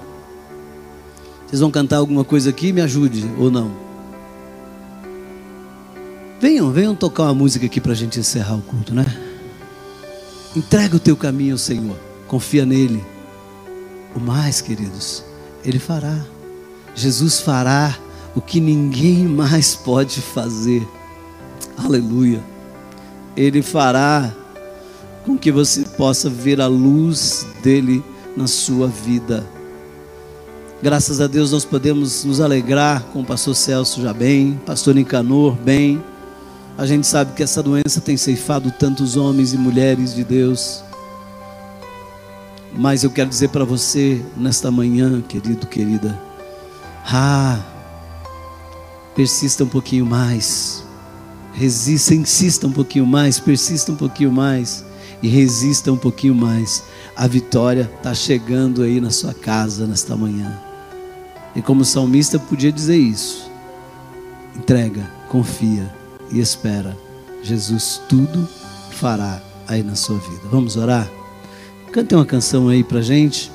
Vocês 1.48 1.60
vão 1.60 1.72
cantar 1.72 1.98
alguma 1.98 2.24
coisa 2.24 2.50
aqui? 2.50 2.72
Me 2.72 2.82
ajude 2.82 3.30
ou 3.38 3.50
não? 3.50 3.72
Venham, 6.40 6.72
venham 6.72 6.96
tocar 6.96 7.24
uma 7.24 7.34
música 7.34 7.66
aqui 7.66 7.82
para 7.82 7.94
a 7.94 7.96
gente 7.96 8.20
encerrar 8.20 8.56
o 8.56 8.62
culto, 8.62 8.94
né? 8.94 9.06
Entrega 10.56 10.96
o 10.96 11.00
teu 11.00 11.18
caminho 11.18 11.54
ao 11.54 11.58
Senhor. 11.58 11.98
Confia 12.28 12.66
nele. 12.66 13.04
O 14.16 14.20
mais, 14.20 14.62
queridos, 14.62 15.24
Ele 15.64 15.80
fará. 15.80 16.26
Jesus 16.94 17.40
fará 17.40 17.98
o 18.36 18.42
que 18.42 18.60
ninguém 18.60 19.28
mais 19.28 19.76
pode 19.76 20.22
fazer. 20.22 20.88
Aleluia. 21.78 22.44
Ele 23.36 23.62
fará 23.62 24.34
com 25.26 25.38
que 25.38 25.52
você 25.52 25.82
possa 25.82 26.30
ver 26.30 26.62
a 26.62 26.68
luz 26.68 27.48
dele 27.64 28.04
na 28.38 28.48
sua 28.48 28.88
vida. 28.88 29.46
Graças 30.82 31.20
a 31.20 31.26
Deus 31.26 31.52
nós 31.52 31.66
podemos 31.66 32.24
nos 32.24 32.40
alegrar 32.40 33.04
com 33.06 33.22
o 33.22 33.26
pastor 33.26 33.56
Celso 33.56 34.02
já 34.02 34.14
bem, 34.14 34.60
pastor 34.66 34.94
Nicanor 34.94 35.56
bem. 35.56 36.02
A 36.78 36.86
gente 36.86 37.08
sabe 37.08 37.34
que 37.34 37.42
essa 37.42 37.64
doença 37.64 38.00
tem 38.02 38.16
ceifado 38.16 38.70
tantos 38.70 39.18
homens 39.18 39.54
e 39.54 39.58
mulheres 39.58 40.14
de 40.14 40.24
Deus. 40.24 40.84
Mas 42.78 43.04
eu 43.04 43.10
quero 43.10 43.30
dizer 43.30 43.50
para 43.50 43.64
você 43.64 44.24
nesta 44.36 44.70
manhã, 44.70 45.22
querido, 45.22 45.66
querida, 45.66 46.22
ah, 47.10 47.58
persista 49.16 49.64
um 49.64 49.70
pouquinho 49.70 50.06
mais. 50.06 50.84
Resista, 51.54 52.14
insista 52.14 52.68
um 52.68 52.72
pouquinho 52.72 53.06
mais, 53.06 53.40
persista 53.40 53.94
um 53.94 53.96
pouquinho 53.96 54.32
mais 54.32 54.84
e 55.26 55.28
resista 55.28 55.92
um 55.92 55.98
pouquinho 55.98 56.36
mais. 56.36 56.84
A 57.16 57.26
vitória 57.26 57.90
está 57.98 58.14
chegando 58.14 58.84
aí 58.84 59.02
na 59.02 59.10
sua 59.10 59.34
casa 59.34 59.88
nesta 59.88 60.16
manhã. 60.16 60.56
E 61.56 61.64
como 61.64 61.84
salmista 61.84 62.38
podia 62.38 62.72
dizer 62.72 62.96
isso. 62.96 63.50
Entrega, 64.56 65.10
confia 65.28 65.92
e 66.32 66.40
espera. 66.40 66.96
Jesus 67.42 68.00
tudo 68.08 68.48
fará 68.92 69.42
aí 69.68 69.82
na 69.82 69.96
sua 69.96 70.20
vida. 70.20 70.42
Vamos 70.52 70.78
orar? 70.78 71.10
Cante 71.92 72.14
uma 72.14 72.26
canção 72.26 72.70
aí 72.70 72.84
pra 72.84 73.02
gente, 73.02 73.52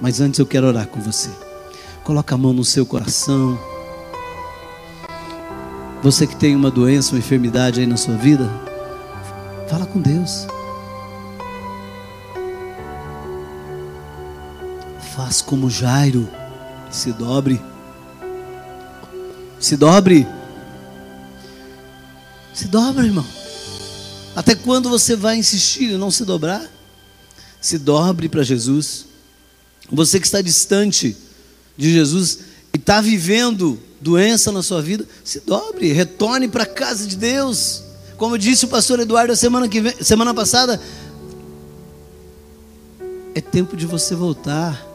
mas 0.00 0.20
antes 0.20 0.38
eu 0.38 0.46
quero 0.46 0.68
orar 0.68 0.86
com 0.86 1.00
você. 1.00 1.30
Coloca 2.04 2.36
a 2.36 2.38
mão 2.38 2.52
no 2.52 2.64
seu 2.64 2.86
coração. 2.86 3.58
Você 6.00 6.28
que 6.28 6.36
tem 6.36 6.54
uma 6.54 6.70
doença, 6.70 7.10
uma 7.12 7.18
enfermidade 7.18 7.80
aí 7.80 7.88
na 7.88 7.96
sua 7.96 8.14
vida, 8.14 8.48
fala 9.68 9.84
com 9.84 10.00
Deus. 10.00 10.46
Faz 15.18 15.42
como 15.42 15.68
Jairo, 15.68 16.30
se 16.92 17.10
dobre. 17.10 17.60
Se 19.58 19.76
dobre. 19.76 20.24
Se 22.54 22.68
dobra, 22.68 23.04
irmão. 23.04 23.26
Até 24.36 24.54
quando 24.54 24.88
você 24.88 25.16
vai 25.16 25.36
insistir 25.36 25.90
em 25.90 25.98
não 25.98 26.12
se 26.12 26.24
dobrar? 26.24 26.64
Se 27.60 27.78
dobre 27.78 28.28
para 28.28 28.44
Jesus. 28.44 29.06
Você 29.90 30.20
que 30.20 30.26
está 30.26 30.40
distante 30.40 31.16
de 31.76 31.92
Jesus 31.92 32.38
e 32.72 32.76
está 32.76 33.00
vivendo 33.00 33.76
doença 34.00 34.52
na 34.52 34.62
sua 34.62 34.80
vida, 34.80 35.04
se 35.24 35.40
dobre, 35.40 35.90
retorne 35.92 36.46
para 36.46 36.62
a 36.62 36.66
casa 36.66 37.08
de 37.08 37.16
Deus. 37.16 37.82
Como 38.16 38.38
disse 38.38 38.66
o 38.66 38.68
pastor 38.68 39.00
Eduardo 39.00 39.34
semana, 39.34 39.68
que 39.68 39.80
vem, 39.80 40.00
semana 40.00 40.32
passada, 40.32 40.80
é 43.34 43.40
tempo 43.40 43.76
de 43.76 43.84
você 43.84 44.14
voltar. 44.14 44.87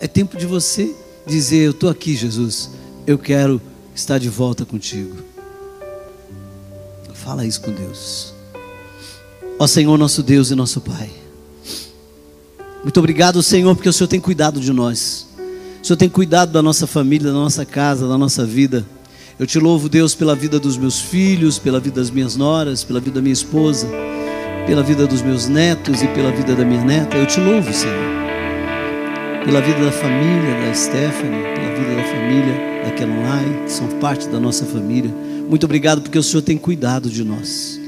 É 0.00 0.08
tempo 0.08 0.36
de 0.36 0.46
você 0.46 0.94
dizer: 1.26 1.58
Eu 1.58 1.70
estou 1.72 1.90
aqui, 1.90 2.16
Jesus. 2.16 2.70
Eu 3.06 3.18
quero 3.18 3.60
estar 3.94 4.18
de 4.18 4.28
volta 4.28 4.64
contigo. 4.64 5.16
Fala 7.14 7.44
isso 7.44 7.60
com 7.60 7.70
Deus. 7.70 8.32
Ó 9.58 9.66
Senhor, 9.66 9.96
nosso 9.98 10.22
Deus 10.22 10.50
e 10.50 10.54
nosso 10.54 10.80
Pai. 10.80 11.10
Muito 12.82 12.98
obrigado, 12.98 13.42
Senhor, 13.42 13.74
porque 13.76 13.88
o 13.88 13.92
Senhor 13.92 14.08
tem 14.08 14.20
cuidado 14.20 14.58
de 14.58 14.72
nós. 14.72 15.26
O 15.82 15.86
Senhor 15.86 15.98
tem 15.98 16.08
cuidado 16.08 16.50
da 16.50 16.62
nossa 16.62 16.86
família, 16.86 17.28
da 17.28 17.38
nossa 17.38 17.66
casa, 17.66 18.08
da 18.08 18.16
nossa 18.16 18.46
vida. 18.46 18.86
Eu 19.38 19.46
te 19.46 19.58
louvo, 19.58 19.88
Deus, 19.88 20.14
pela 20.14 20.34
vida 20.34 20.58
dos 20.58 20.78
meus 20.78 20.98
filhos, 20.98 21.58
pela 21.58 21.78
vida 21.78 22.00
das 22.00 22.10
minhas 22.10 22.36
noras, 22.36 22.82
pela 22.82 23.00
vida 23.00 23.16
da 23.16 23.22
minha 23.22 23.32
esposa 23.32 23.86
pela 24.66 24.82
vida 24.82 25.06
dos 25.06 25.22
meus 25.22 25.48
netos 25.48 26.02
e 26.02 26.06
pela 26.08 26.30
vida 26.30 26.54
da 26.54 26.64
minha 26.64 26.84
neta. 26.84 27.16
Eu 27.16 27.26
te 27.26 27.40
louvo, 27.40 27.72
Senhor. 27.72 28.09
Pela 29.44 29.62
vida 29.62 29.82
da 29.84 29.90
família 29.90 30.66
da 30.66 30.74
Stephanie, 30.74 31.42
pela 31.54 31.74
vida 31.74 31.94
da 31.96 32.04
família 32.04 32.84
da 32.84 32.90
Kelonlai, 32.90 33.64
que 33.64 33.72
são 33.72 33.88
parte 33.98 34.28
da 34.28 34.38
nossa 34.38 34.66
família. 34.66 35.10
Muito 35.48 35.64
obrigado 35.64 36.02
porque 36.02 36.18
o 36.18 36.22
Senhor 36.22 36.42
tem 36.42 36.58
cuidado 36.58 37.08
de 37.08 37.24
nós. 37.24 37.80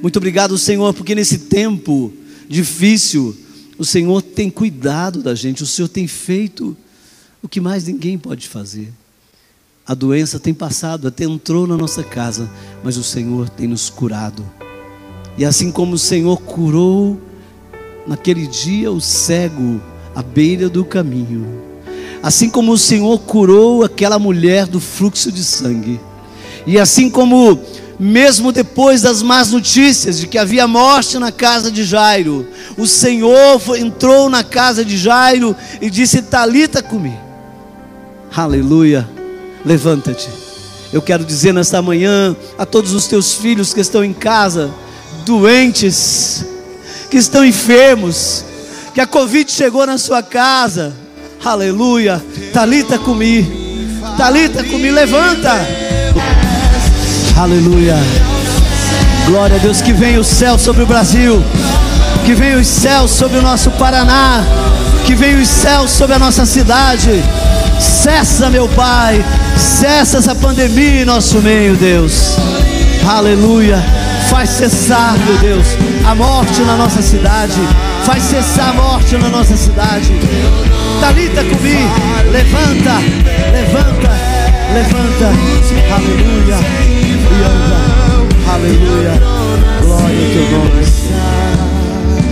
Muito 0.00 0.16
obrigado, 0.16 0.56
Senhor, 0.56 0.94
porque 0.94 1.14
nesse 1.14 1.38
tempo 1.38 2.12
difícil, 2.48 3.36
o 3.76 3.84
Senhor 3.84 4.22
tem 4.22 4.48
cuidado 4.48 5.20
da 5.20 5.34
gente, 5.34 5.64
o 5.64 5.66
Senhor 5.66 5.88
tem 5.88 6.06
feito 6.06 6.76
o 7.42 7.48
que 7.48 7.60
mais 7.60 7.86
ninguém 7.86 8.16
pode 8.16 8.48
fazer. 8.48 8.92
A 9.84 9.94
doença 9.94 10.38
tem 10.38 10.54
passado, 10.54 11.08
até 11.08 11.24
entrou 11.24 11.66
na 11.66 11.76
nossa 11.76 12.04
casa, 12.04 12.48
mas 12.84 12.96
o 12.96 13.02
Senhor 13.02 13.48
tem 13.48 13.66
nos 13.66 13.90
curado. 13.90 14.48
E 15.36 15.44
assim 15.44 15.72
como 15.72 15.94
o 15.94 15.98
Senhor 15.98 16.40
curou 16.40 17.20
naquele 18.06 18.46
dia 18.46 18.92
o 18.92 19.00
cego 19.00 19.80
à 20.14 20.22
beira 20.22 20.68
do 20.68 20.84
caminho, 20.84 21.46
assim 22.22 22.48
como 22.48 22.72
o 22.72 22.78
Senhor 22.78 23.18
curou 23.20 23.84
aquela 23.84 24.18
mulher 24.18 24.66
do 24.66 24.80
fluxo 24.80 25.30
de 25.30 25.42
sangue, 25.42 26.00
e 26.66 26.78
assim 26.78 27.10
como 27.10 27.58
mesmo 27.98 28.50
depois 28.52 29.02
das 29.02 29.22
más 29.22 29.50
notícias 29.50 30.18
de 30.18 30.26
que 30.26 30.38
havia 30.38 30.66
morte 30.66 31.18
na 31.18 31.30
casa 31.30 31.70
de 31.70 31.84
Jairo, 31.84 32.46
o 32.76 32.86
Senhor 32.86 33.60
entrou 33.78 34.28
na 34.28 34.42
casa 34.42 34.84
de 34.84 34.96
Jairo 34.96 35.54
e 35.80 35.88
disse: 35.88 36.22
Talita 36.22 36.82
comigo. 36.82 37.20
Aleluia. 38.34 39.08
Levanta-te. 39.64 40.28
Eu 40.92 41.00
quero 41.00 41.24
dizer 41.24 41.52
nesta 41.52 41.80
manhã 41.80 42.36
a 42.58 42.66
todos 42.66 42.92
os 42.92 43.06
teus 43.06 43.32
filhos 43.34 43.72
que 43.72 43.80
estão 43.80 44.04
em 44.04 44.12
casa, 44.12 44.70
doentes, 45.24 46.44
que 47.10 47.16
estão 47.16 47.44
enfermos, 47.44 48.44
que 48.94 49.00
a 49.00 49.06
Covid 49.06 49.50
chegou 49.50 49.84
na 49.84 49.98
sua 49.98 50.22
casa. 50.22 50.92
Aleluia. 51.44 52.22
Talita 52.52 52.96
comigo. 52.96 53.52
Talita 54.16 54.62
comigo. 54.62 54.94
Levanta. 54.94 55.52
Aleluia. 57.36 57.96
Glória 59.26 59.56
a 59.56 59.58
Deus 59.58 59.82
que 59.82 59.92
vem 59.92 60.16
o 60.16 60.22
céu 60.22 60.56
sobre 60.56 60.84
o 60.84 60.86
Brasil, 60.86 61.42
que 62.24 62.34
vem 62.34 62.54
os 62.54 62.68
céus 62.68 63.10
sobre 63.10 63.38
o 63.38 63.42
nosso 63.42 63.70
Paraná, 63.72 64.44
que 65.04 65.14
vem 65.14 65.40
os 65.40 65.48
céus 65.48 65.90
sobre 65.90 66.14
a 66.14 66.18
nossa 66.18 66.46
cidade. 66.46 67.10
Cessa, 67.80 68.48
meu 68.48 68.68
Pai, 68.68 69.24
cessa 69.56 70.18
essa 70.18 70.34
pandemia 70.34 71.02
em 71.02 71.04
nosso 71.04 71.38
meio, 71.40 71.74
Deus. 71.74 72.36
Aleluia. 73.04 74.03
Faz 74.34 74.50
cessar, 74.50 75.16
meu 75.16 75.38
Deus, 75.38 75.64
a 76.04 76.12
morte 76.12 76.60
na 76.62 76.76
nossa 76.76 77.00
cidade. 77.00 77.54
Faz 78.04 78.20
cessar 78.24 78.70
a 78.70 78.72
morte 78.72 79.16
na 79.16 79.28
nossa 79.28 79.56
cidade. 79.56 80.10
Talita 81.00 81.44
comigo, 81.44 81.94
levanta, 82.32 82.98
levanta, 83.52 84.10
levanta. 84.74 85.26
Aleluia 85.94 86.56
e 87.00 87.12
anda. 87.44 88.52
Aleluia. 88.52 89.22
Glória 89.80 90.18
ao 90.18 90.32
teu 90.32 90.50
nome. 90.50 90.82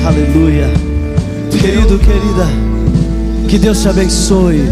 Aleluia. 0.05 0.71
Querido, 1.53 2.01
querida, 2.01 2.49
que 3.49 3.59
Deus 3.59 3.81
te 3.81 3.89
abençoe. 3.89 4.69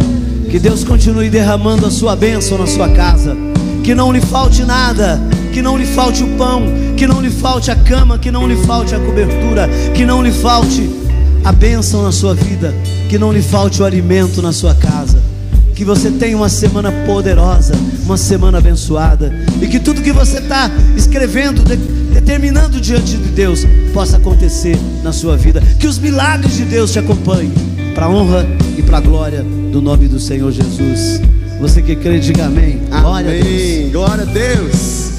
Que 0.51 0.59
Deus 0.59 0.83
continue 0.83 1.31
derramando 1.31 1.87
a 1.87 1.93
sua 1.93 2.17
bênção 2.17 2.59
na 2.59 2.67
sua 2.67 2.89
casa. 2.89 3.37
Que 3.85 3.95
não 3.95 4.13
lhe 4.13 4.21
falte 4.21 4.65
nada. 4.65 5.23
Que 5.53 5.63
não 5.63 5.77
lhe 5.77 5.87
falte 5.87 6.23
o 6.23 6.29
pão. 6.37 6.65
Que 6.97 7.07
não 7.07 7.21
lhe 7.21 7.31
falte 7.31 7.71
a 7.71 7.77
cama. 7.77 8.19
Que 8.19 8.31
não 8.31 8.47
lhe 8.47 8.57
falte 8.65 8.95
a 8.95 8.99
cobertura. 8.99 9.69
Que 9.95 10.05
não 10.05 10.23
lhe 10.23 10.33
falte 10.33 10.89
a 11.45 11.53
bênção 11.53 12.03
na 12.03 12.13
sua 12.13 12.35
vida. 12.35 12.75
Que 13.09 13.19
não 13.19 13.33
lhe 13.33 13.43
falte 13.43 13.83
o 13.83 13.85
alimento 13.85 14.41
na 14.41 14.53
sua 14.53 14.75
casa 14.75 15.31
que 15.81 15.85
você 15.87 16.11
tenha 16.11 16.37
uma 16.37 16.51
semana 16.51 16.93
poderosa, 17.07 17.73
uma 18.05 18.19
semana 18.19 18.59
abençoada, 18.59 19.33
e 19.63 19.67
que 19.67 19.81
tudo 19.81 20.03
que 20.03 20.13
você 20.13 20.37
está 20.37 20.71
escrevendo, 20.95 21.63
de, 21.63 21.75
determinando 22.13 22.79
diante 22.79 23.17
de 23.17 23.31
Deus, 23.31 23.65
possa 23.95 24.19
acontecer 24.19 24.79
na 25.03 25.11
sua 25.11 25.39
vida. 25.39 25.63
Que 25.79 25.87
os 25.87 25.99
milagres 25.99 26.59
de 26.59 26.67
Deus 26.67 26.93
te 26.93 26.99
acompanhem, 26.99 27.51
para 27.95 28.05
a 28.05 28.11
honra 28.11 28.47
e 28.77 28.83
para 28.83 28.99
a 28.99 29.01
glória 29.01 29.43
do 29.43 29.81
nome 29.81 30.07
do 30.07 30.21
Senhor 30.21 30.53
Jesus. 30.53 31.23
Você 31.59 31.81
que 31.81 31.97
crê, 31.97 32.19
diga 32.19 32.45
amém. 32.45 32.83
Amém. 32.91 33.07
a 33.15 33.23
Deus. 33.23 33.91
Glória 33.91 34.23
a 34.25 34.27
Deus. 34.27 35.10